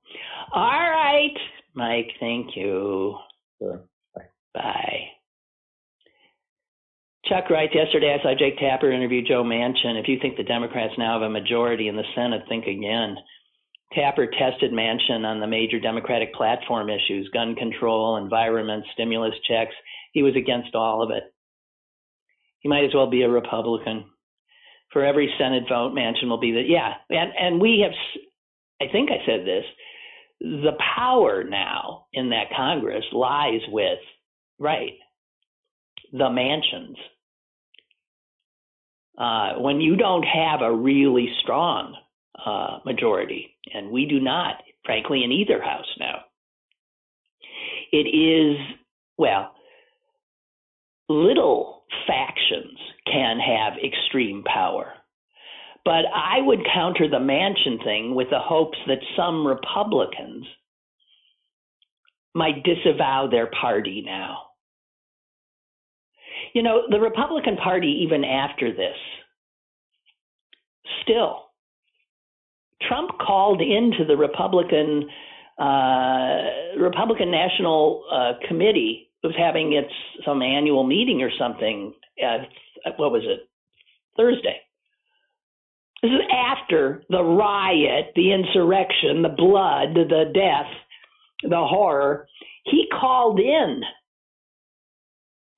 [0.54, 1.38] All right,
[1.76, 2.12] Mike.
[2.20, 3.18] Thank you.
[3.60, 3.82] Sure.
[4.16, 4.24] Bye.
[4.54, 5.00] Bye.
[7.26, 10.00] Chuck writes, yesterday I saw Jake Tapper interview Joe Manchin.
[10.00, 13.16] If you think the Democrats now have a majority in the Senate, think again.
[13.94, 19.74] Tapper tested Manchin on the major Democratic platform issues gun control, environment, stimulus checks.
[20.14, 21.24] He was against all of it.
[22.60, 24.06] He might as well be a Republican.
[24.94, 27.94] For every Senate vote, Manchin will be the yeah, and and we have,
[28.82, 29.66] I think I said this.
[30.40, 34.00] The power now in that Congress lies with
[34.60, 34.94] right
[36.12, 36.98] the Manchins.
[39.18, 41.96] Uh, when you don't have a really strong
[42.46, 44.56] uh, majority, and we do not,
[44.86, 46.22] frankly, in either house now.
[47.92, 48.58] It is,
[49.18, 49.52] well,
[51.08, 54.94] little factions can have extreme power.
[55.86, 60.46] But I would counter the Manchin thing with the hopes that some Republicans
[62.36, 64.44] might disavow their party now.
[66.54, 68.96] You know, the Republican Party, even after this,
[71.04, 71.49] still
[72.88, 75.10] Trump called into the Republican
[75.60, 79.92] uh, Republican National uh, Committee was having its
[80.26, 81.94] some annual meeting or something.
[82.24, 82.48] At,
[82.98, 83.50] what was it?
[84.16, 84.58] Thursday.
[86.02, 90.72] This is after the riot, the insurrection, the blood, the death,
[91.44, 92.26] the horror.
[92.64, 93.82] He called in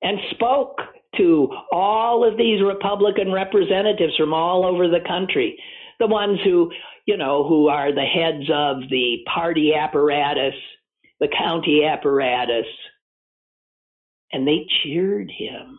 [0.02, 0.78] and spoke
[1.16, 5.58] to all of these Republican representatives from all over the country,
[5.98, 6.70] the ones who,
[7.06, 10.54] you know, who are the heads of the party apparatus,
[11.20, 12.66] the county apparatus,
[14.32, 15.78] and they cheered him.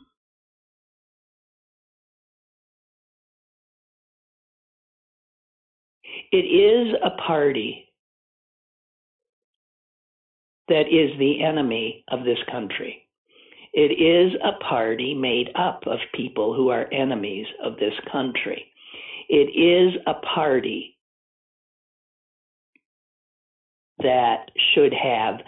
[6.31, 7.89] It is a party
[10.67, 13.07] that is the enemy of this country.
[13.73, 18.72] It is a party made up of people who are enemies of this country.
[19.29, 20.97] It is a party
[23.99, 25.39] that should have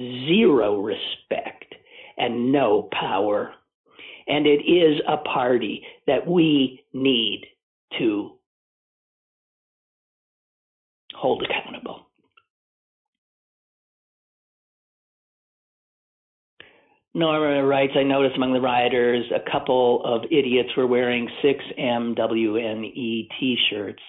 [0.00, 1.74] zero respect
[2.16, 3.52] and no power.
[4.26, 7.44] And it is a party that we need
[7.98, 8.32] to
[11.14, 11.73] hold accountable.
[17.14, 23.56] Norma writes, I noticed among the rioters a couple of idiots were wearing 6MWNE t
[23.70, 24.02] shirts.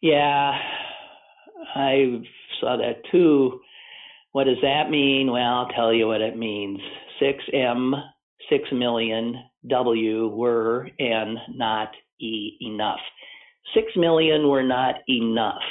[0.00, 0.52] Yeah,
[1.74, 2.22] I
[2.60, 3.60] saw that too.
[4.32, 5.30] What does that mean?
[5.30, 6.80] Well, I'll tell you what it means.
[7.22, 7.92] 6M,
[8.48, 9.36] 6 million,
[9.68, 11.90] W were and not
[12.20, 13.00] E enough.
[13.74, 15.62] 6 million were not enough.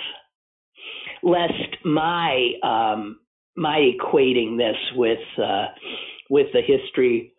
[1.23, 3.19] Lest my um,
[3.59, 5.67] my equating this with uh,
[6.29, 7.33] with the history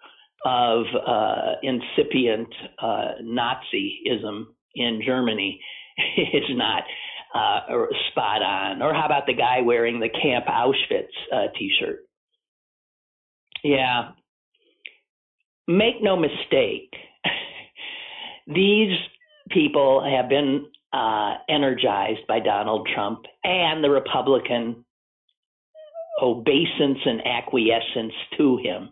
[0.44, 2.48] of uh, incipient
[2.80, 4.44] uh, Nazism
[4.74, 5.60] in Germany
[6.16, 6.84] is not
[7.34, 7.60] uh,
[8.10, 8.82] spot on.
[8.82, 12.00] Or how about the guy wearing the Camp Auschwitz uh, T-shirt?
[13.62, 14.10] Yeah.
[15.68, 16.90] Make no mistake,
[18.46, 18.96] these
[19.50, 24.84] people have been uh, energized by Donald Trump and the Republican
[26.20, 28.90] obeisance and acquiescence to him.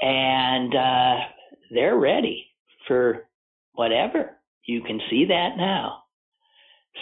[0.00, 1.16] And uh,
[1.70, 2.46] they're ready
[2.86, 3.26] for
[3.72, 4.38] whatever.
[4.66, 6.02] You can see that now.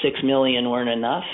[0.02, 1.24] Six million weren't enough.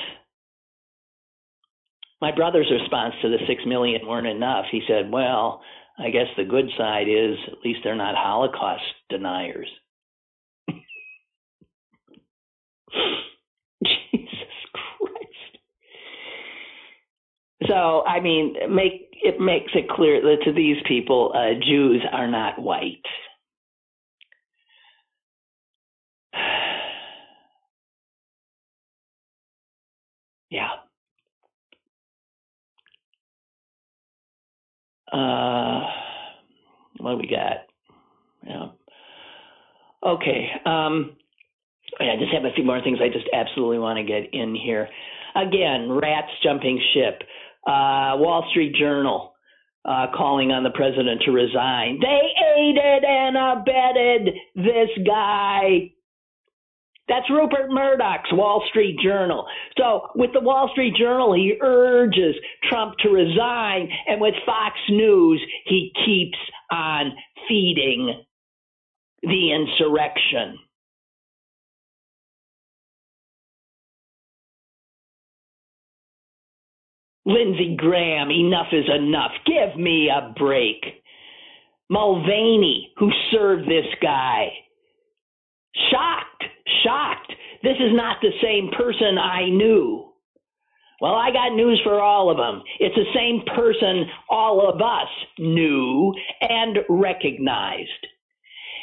[2.21, 4.67] My brother's response to the six million weren't enough.
[4.71, 5.63] He said, Well,
[5.99, 9.69] I guess the good side is at least they're not Holocaust deniers.
[17.69, 22.27] So, I mean, make it makes it clear that to these people, uh, Jews are
[22.29, 23.03] not white.
[30.51, 30.69] yeah.
[35.13, 35.81] Uh,
[36.99, 37.67] what do we got?
[38.47, 38.69] Yeah.
[40.05, 40.51] Okay.
[40.65, 41.17] Um,
[42.01, 44.89] I just have a few more things I just absolutely want to get in here.
[45.35, 47.23] Again, rats jumping ship.
[47.67, 49.35] Uh, Wall Street Journal
[49.85, 51.99] uh, calling on the president to resign.
[52.01, 52.21] They
[52.61, 55.93] aided and abetted this guy.
[57.09, 59.47] That's Rupert Murdoch's Wall Street Journal.
[59.79, 62.35] So with the Wall Street Journal, he urges
[62.69, 66.39] Trump to resign, and with Fox News, he keeps
[66.71, 67.13] on
[67.49, 68.25] feeding
[69.23, 70.59] the insurrection.
[77.29, 79.33] Lindsey Graham, enough is enough.
[79.45, 80.83] Give me a break.
[81.91, 84.49] Mulvaney, who served this guy.
[85.91, 86.45] Shocked,
[86.83, 87.33] shocked.
[87.63, 90.11] This is not the same person I knew.
[91.03, 92.63] Well, I got news for all of them.
[92.81, 95.09] It's the same person all of us
[95.39, 98.07] knew and recognized.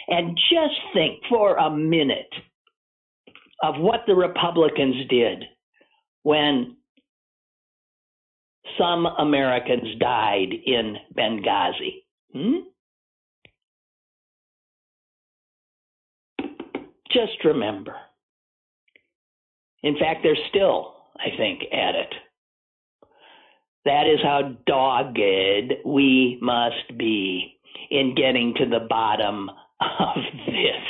[0.08, 2.34] And just think for a minute
[3.64, 5.44] of what the Republicans did
[6.22, 6.78] when
[8.78, 12.04] some Americans died in Benghazi.
[12.34, 12.60] Hmm?
[17.12, 17.96] Just remember.
[19.84, 22.14] In fact, they're still, I think, at it.
[23.86, 25.20] That is how dogged
[25.86, 27.60] we must be
[27.92, 29.50] in getting to the bottom
[29.80, 30.84] of this.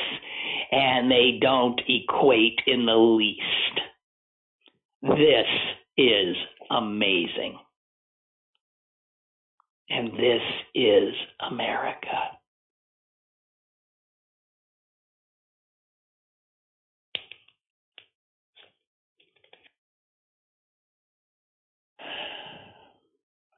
[0.72, 3.42] And they don't equate in the least.
[5.02, 5.46] This
[5.98, 6.36] is
[6.72, 7.60] amazing.
[9.90, 10.42] And this
[10.74, 11.14] is
[11.52, 12.36] America.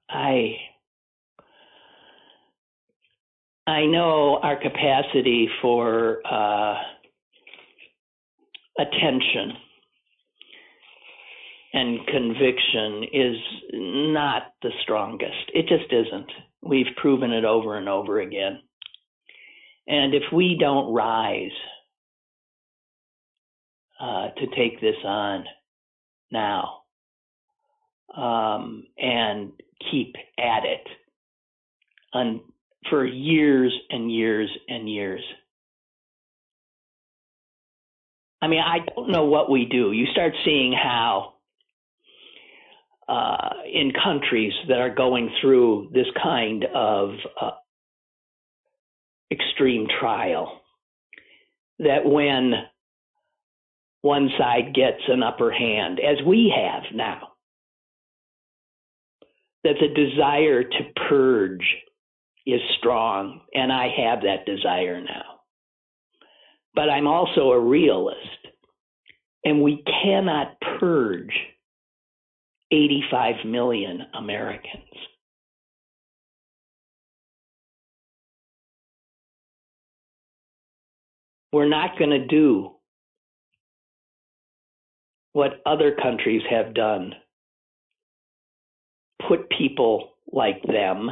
[0.10, 0.56] I
[3.68, 6.76] I know our capacity for uh,
[8.80, 9.54] attention
[11.74, 13.36] and conviction is
[13.74, 15.52] not the strongest.
[15.54, 16.32] It just isn't.
[16.62, 18.62] We've proven it over and over again.
[19.88, 21.52] And if we don't rise
[24.00, 25.46] uh, to take this on
[26.32, 26.82] now
[28.16, 29.52] um, and
[29.92, 30.88] keep at it
[32.90, 35.22] for years and years and years,
[38.42, 39.92] I mean, I don't know what we do.
[39.92, 41.37] You start seeing how
[43.08, 47.52] uh, in countries that are going through this kind of uh,
[49.32, 50.62] extreme trial
[51.80, 52.54] that when
[54.02, 57.30] one side gets an upper hand, as we have now,
[59.64, 61.66] that the desire to purge
[62.46, 65.42] is strong, and I have that desire now.
[66.74, 68.20] But I'm also a realist,
[69.44, 71.34] and we cannot purge
[72.72, 74.84] 85 million Americans.
[81.54, 82.72] We're not going to do
[85.34, 87.14] what other countries have done
[89.28, 91.10] put people like them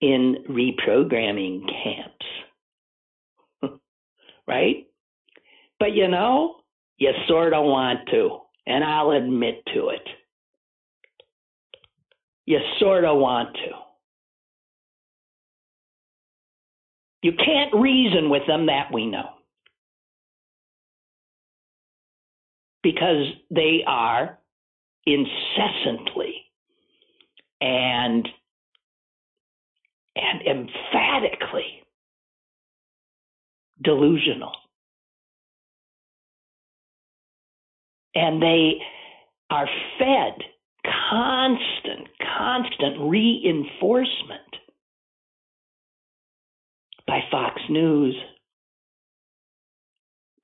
[0.00, 2.26] in reprogramming camps.
[4.48, 4.86] right?
[5.78, 6.56] But you know,
[6.98, 10.06] you sort of want to and I'll admit to it.
[12.46, 13.70] You sort of want to.
[17.22, 19.30] You can't reason with them, that we know.
[22.84, 24.38] because they are
[25.06, 26.34] incessantly
[27.60, 28.28] and
[30.14, 31.82] and emphatically
[33.82, 34.52] delusional.
[38.14, 38.80] And they
[39.50, 40.42] are fed
[41.10, 42.08] constant,
[42.38, 44.40] constant reinforcement
[47.06, 48.14] by Fox News,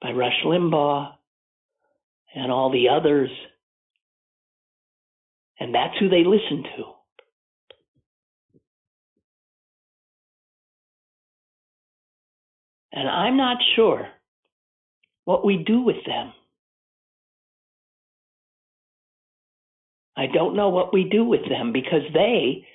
[0.02, 1.12] by Rush Limbaugh,
[2.34, 3.30] and all the others.
[5.58, 6.84] And that's who they listen to.
[12.92, 14.08] And I'm not sure
[15.24, 16.32] what we do with them.
[20.16, 22.66] I don't know what we do with them because they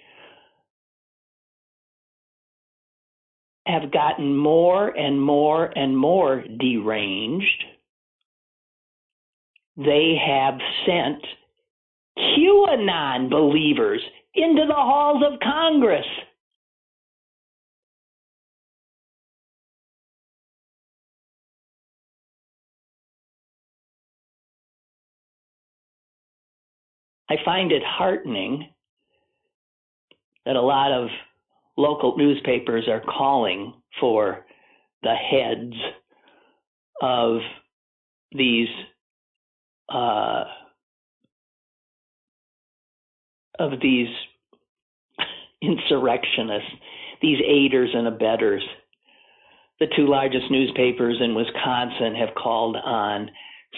[3.67, 7.63] have gotten more and more and more deranged.
[9.77, 11.25] They have sent
[12.17, 14.01] QAnon believers
[14.33, 16.05] into the halls of Congress.
[27.29, 28.69] I find it heartening
[30.45, 31.09] that a lot of
[31.77, 34.45] local newspapers are calling for
[35.01, 35.73] the heads
[37.01, 37.39] of
[38.31, 38.67] these
[39.89, 40.43] uh,
[43.59, 44.07] of these
[45.61, 46.69] insurrectionists,
[47.21, 48.63] these aiders and abettors.
[49.79, 53.29] The two largest newspapers in Wisconsin have called on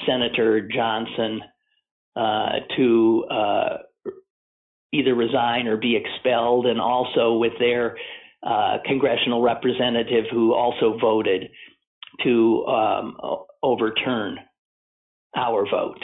[0.05, 1.41] Senator Johnson
[2.75, 3.77] to uh,
[4.93, 7.97] either resign or be expelled, and also with their
[8.45, 11.49] uh, congressional representative who also voted
[12.23, 13.17] to um,
[13.61, 14.37] overturn
[15.35, 16.03] our vote.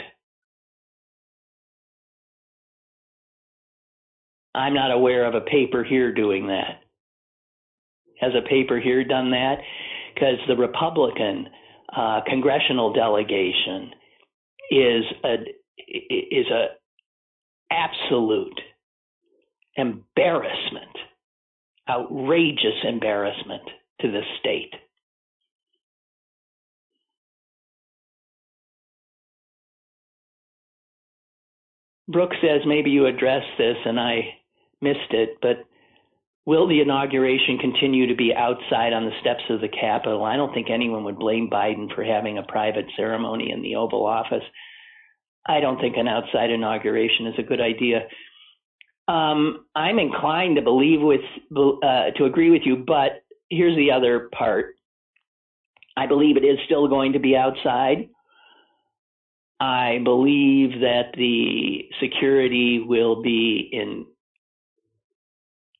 [4.56, 6.82] I'm not aware of a paper here doing that.
[8.20, 9.56] Has a paper here done that?
[10.14, 11.48] Because the Republican
[11.96, 13.92] uh, congressional delegation
[14.70, 15.36] is a
[15.78, 16.68] is a
[17.72, 18.60] absolute
[19.76, 20.96] embarrassment,
[21.90, 23.64] outrageous embarrassment
[24.02, 24.74] to the state.
[32.08, 34.36] Brooke says maybe you addressed this and I
[34.82, 35.66] missed it, but
[36.46, 40.24] will the inauguration continue to be outside on the steps of the Capitol?
[40.24, 44.06] I don't think anyone would blame Biden for having a private ceremony in the Oval
[44.06, 44.44] Office.
[45.46, 48.08] I don't think an outside inauguration is a good idea.
[49.08, 51.22] Um, I'm inclined to believe with
[51.56, 54.76] uh, to agree with you, but here's the other part.
[55.98, 58.10] I believe it is still going to be outside.
[59.60, 64.06] I believe that the security will be in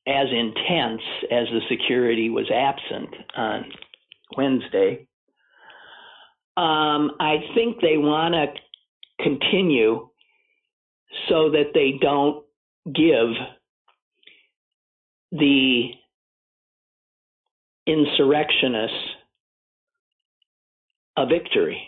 [0.06, 3.64] as intense as the security was absent on
[4.36, 5.06] Wednesday.
[6.56, 8.46] Um, I think they want to
[9.20, 10.08] continue
[11.28, 12.44] so that they don't
[12.86, 13.28] give
[15.32, 15.90] the
[17.86, 18.96] insurrectionists
[21.16, 21.80] a victory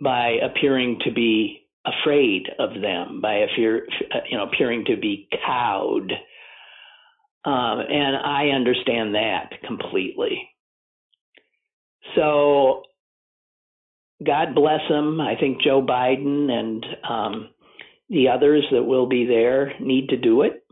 [0.00, 3.86] by appearing to be afraid of them, by appear,
[4.30, 6.12] you know, appearing to be cowed.
[7.44, 10.48] Um, and I understand that completely.
[12.14, 12.82] So
[14.24, 15.20] God bless them.
[15.20, 17.48] I think Joe Biden and um,
[18.08, 20.64] the others that will be there need to do it.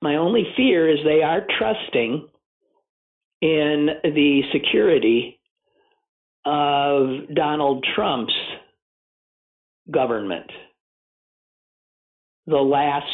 [0.00, 2.26] My only fear is they are trusting
[3.40, 5.40] in the security
[6.44, 8.34] of Donald Trump's
[9.90, 10.50] government.
[12.46, 13.06] The last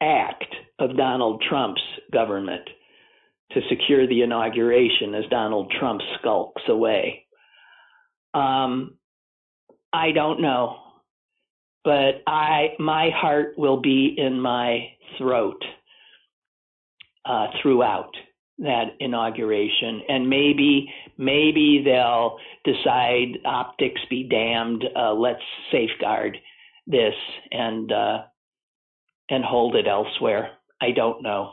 [0.00, 2.68] act of Donald Trump's government
[3.54, 7.26] to secure the inauguration as Donald Trump skulks away.
[8.34, 8.96] Um,
[9.92, 10.78] I don't know,
[11.84, 14.88] but I my heart will be in my
[15.18, 15.62] throat
[17.26, 18.12] uh, throughout
[18.58, 20.88] that inauguration, and maybe
[21.18, 24.84] maybe they'll decide optics be damned.
[24.96, 26.38] Uh, let's safeguard
[26.86, 27.14] this
[27.50, 28.22] and uh,
[29.28, 30.52] and hold it elsewhere.
[30.80, 31.52] I don't know.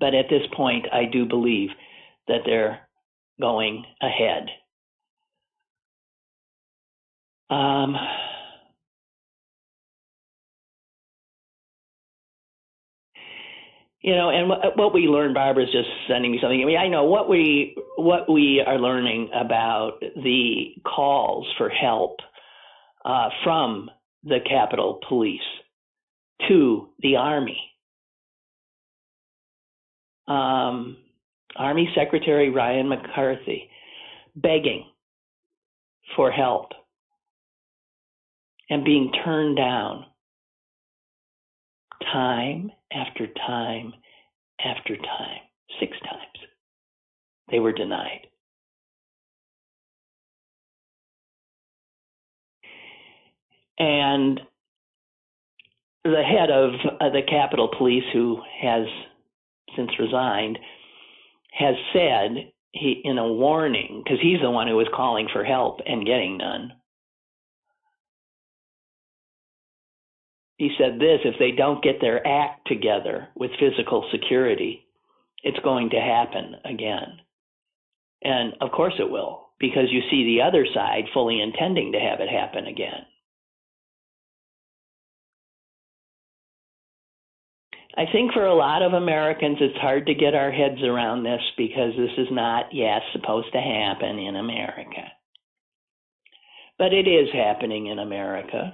[0.00, 1.70] But at this point, I do believe
[2.28, 2.80] that they're
[3.40, 4.48] going ahead.
[7.50, 7.96] Um,
[14.00, 16.60] you know, and what we learned, Barbara's just sending me something.
[16.62, 22.16] I mean, I know what we what we are learning about the calls for help
[23.04, 23.90] uh, from
[24.24, 25.40] the Capitol Police
[26.48, 27.58] to the Army.
[30.28, 30.98] Um,
[31.56, 33.70] Army Secretary Ryan McCarthy
[34.36, 34.84] begging
[36.14, 36.72] for help
[38.70, 40.04] and being turned down
[42.12, 43.92] time after time
[44.64, 45.40] after time,
[45.80, 46.48] six times.
[47.50, 48.26] They were denied.
[53.78, 54.40] And
[56.04, 56.70] the head of
[57.00, 58.86] uh, the Capitol Police, who has
[59.76, 60.58] since resigned,
[61.52, 65.80] has said he in a warning because he's the one who was calling for help
[65.86, 66.72] and getting none.
[70.56, 74.86] He said this if they don't get their act together with physical security,
[75.42, 77.20] it's going to happen again.
[78.22, 82.20] And of course it will, because you see the other side fully intending to have
[82.20, 83.06] it happen again.
[87.98, 91.42] I think for a lot of Americans, it's hard to get our heads around this
[91.56, 95.02] because this is not, yes, supposed to happen in America.
[96.78, 98.72] But it is happening in America.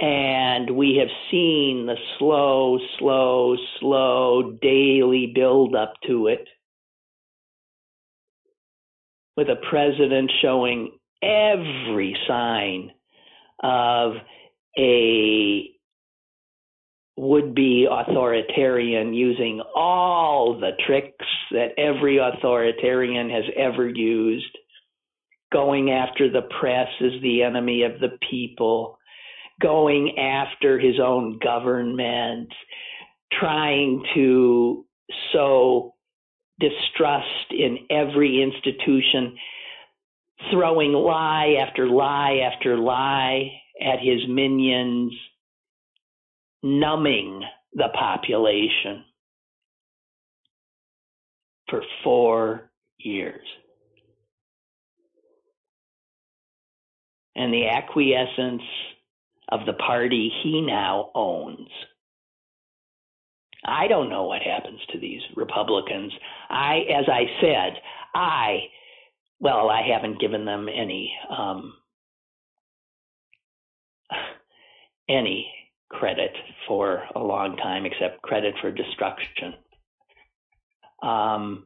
[0.00, 6.48] And we have seen the slow, slow, slow daily build up to it
[9.36, 12.90] with a president showing every sign
[13.62, 14.14] of
[14.76, 15.75] a
[17.16, 24.58] would be authoritarian using all the tricks that every authoritarian has ever used,
[25.52, 28.98] going after the press as the enemy of the people,
[29.62, 32.48] going after his own government,
[33.32, 34.84] trying to
[35.32, 35.94] sow
[36.60, 39.36] distrust in every institution,
[40.50, 43.50] throwing lie after lie after lie
[43.80, 45.12] at his minions
[46.62, 47.42] numbing
[47.74, 49.04] the population
[51.68, 53.46] for four years.
[57.34, 58.62] And the acquiescence
[59.50, 61.68] of the party he now owns.
[63.64, 66.12] I don't know what happens to these Republicans.
[66.48, 67.80] I, as I said,
[68.14, 68.58] I,
[69.40, 71.74] well, I haven't given them any, um,
[75.08, 75.52] any
[75.90, 76.32] credit
[76.66, 79.54] for a long time, except credit for destruction.
[81.02, 81.64] Um,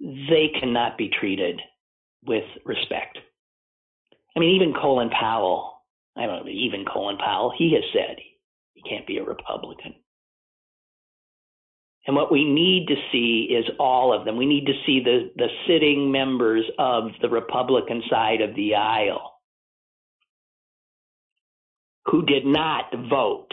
[0.00, 1.60] they cannot be treated
[2.26, 3.18] with respect.
[4.36, 5.82] I mean, even Colin Powell,
[6.16, 8.16] I don't know, even Colin Powell, he has said
[8.74, 9.94] he can't be a Republican.
[12.06, 14.36] And what we need to see is all of them.
[14.36, 19.35] We need to see the, the sitting members of the Republican side of the aisle
[22.06, 23.48] who did not vote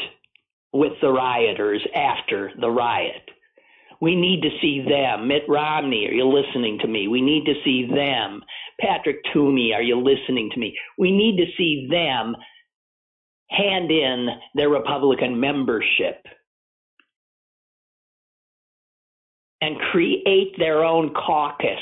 [0.71, 3.21] with the rioters after the riot.
[4.01, 5.27] We need to see them.
[5.27, 7.07] Mitt Romney, are you listening to me?
[7.07, 8.41] We need to see them.
[8.79, 10.75] Patrick Toomey, are you listening to me?
[10.97, 12.35] We need to see them
[13.49, 16.21] hand in their Republican membership
[19.61, 21.79] and create their own caucus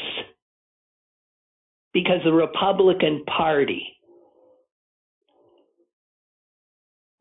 [1.94, 3.98] because the Republican Party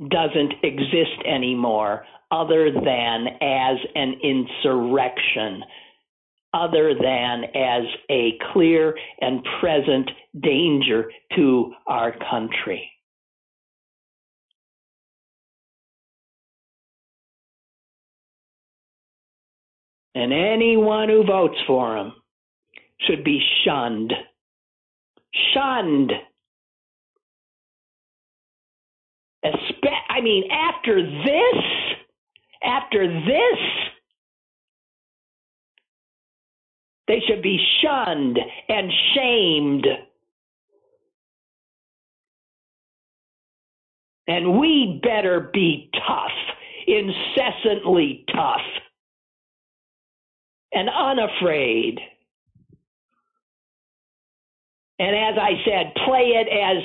[0.09, 5.63] doesn't exist anymore other than as an insurrection,
[6.55, 12.91] other than as a clear and present danger to our country.
[20.15, 22.13] And anyone who votes for him
[23.01, 24.13] should be shunned.
[25.55, 26.13] Shunned.
[30.21, 31.65] I mean, after this,
[32.63, 33.59] after this,
[37.09, 39.87] they should be shunned and shamed.
[44.27, 46.31] And we better be tough,
[46.87, 48.61] incessantly tough,
[50.75, 51.99] and unafraid.
[54.99, 56.83] And as I said, play it as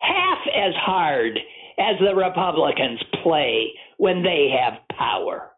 [0.00, 1.38] half as hard
[1.80, 5.50] as the Republicans play when they have power.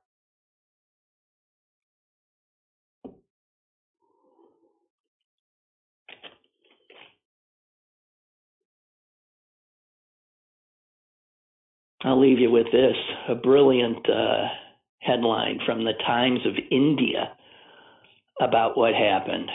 [12.05, 12.97] I'll leave you with this
[13.29, 14.47] a brilliant uh,
[15.01, 17.37] headline from the Times of India
[18.41, 19.51] about what happened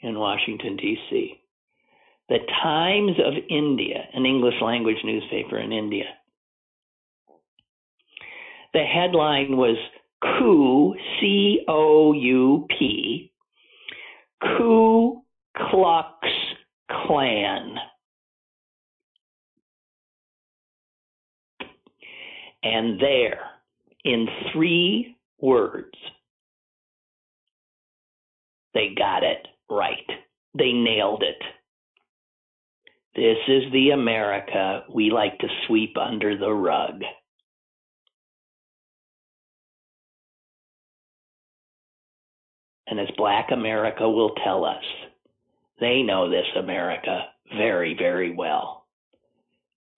[0.00, 1.43] in Washington, D.C.
[2.28, 6.06] The Times of India, an English language newspaper in India.
[8.72, 9.76] The headline was
[10.22, 13.30] Coup, C O U P,
[14.42, 15.22] Ku
[15.56, 16.28] Klux
[16.90, 17.76] Klan.
[22.62, 23.40] And there,
[24.04, 25.98] in three words,
[28.72, 30.10] they got it right.
[30.56, 31.36] They nailed it.
[33.14, 37.00] This is the America we like to sweep under the rug.
[42.88, 44.82] And as Black America will tell us,
[45.80, 48.86] they know this America very, very well.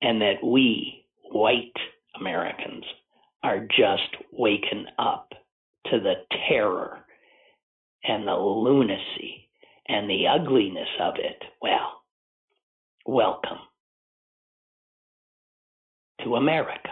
[0.02, 1.72] And that we, white
[2.20, 2.84] Americans,
[3.42, 5.30] are just waking up
[5.90, 6.14] to the
[6.48, 7.04] terror
[8.04, 9.48] and the lunacy
[9.88, 11.42] and the ugliness of it.
[11.62, 12.02] Well,
[13.06, 13.58] welcome
[16.22, 16.90] to America.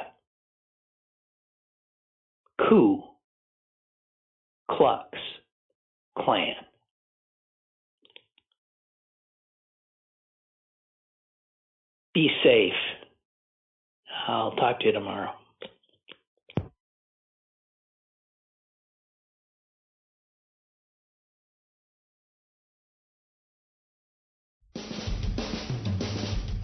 [2.68, 3.02] Ku
[4.70, 5.08] Klux
[6.16, 6.54] Klan.
[12.14, 12.72] Be safe.
[14.28, 15.32] I'll talk to you tomorrow.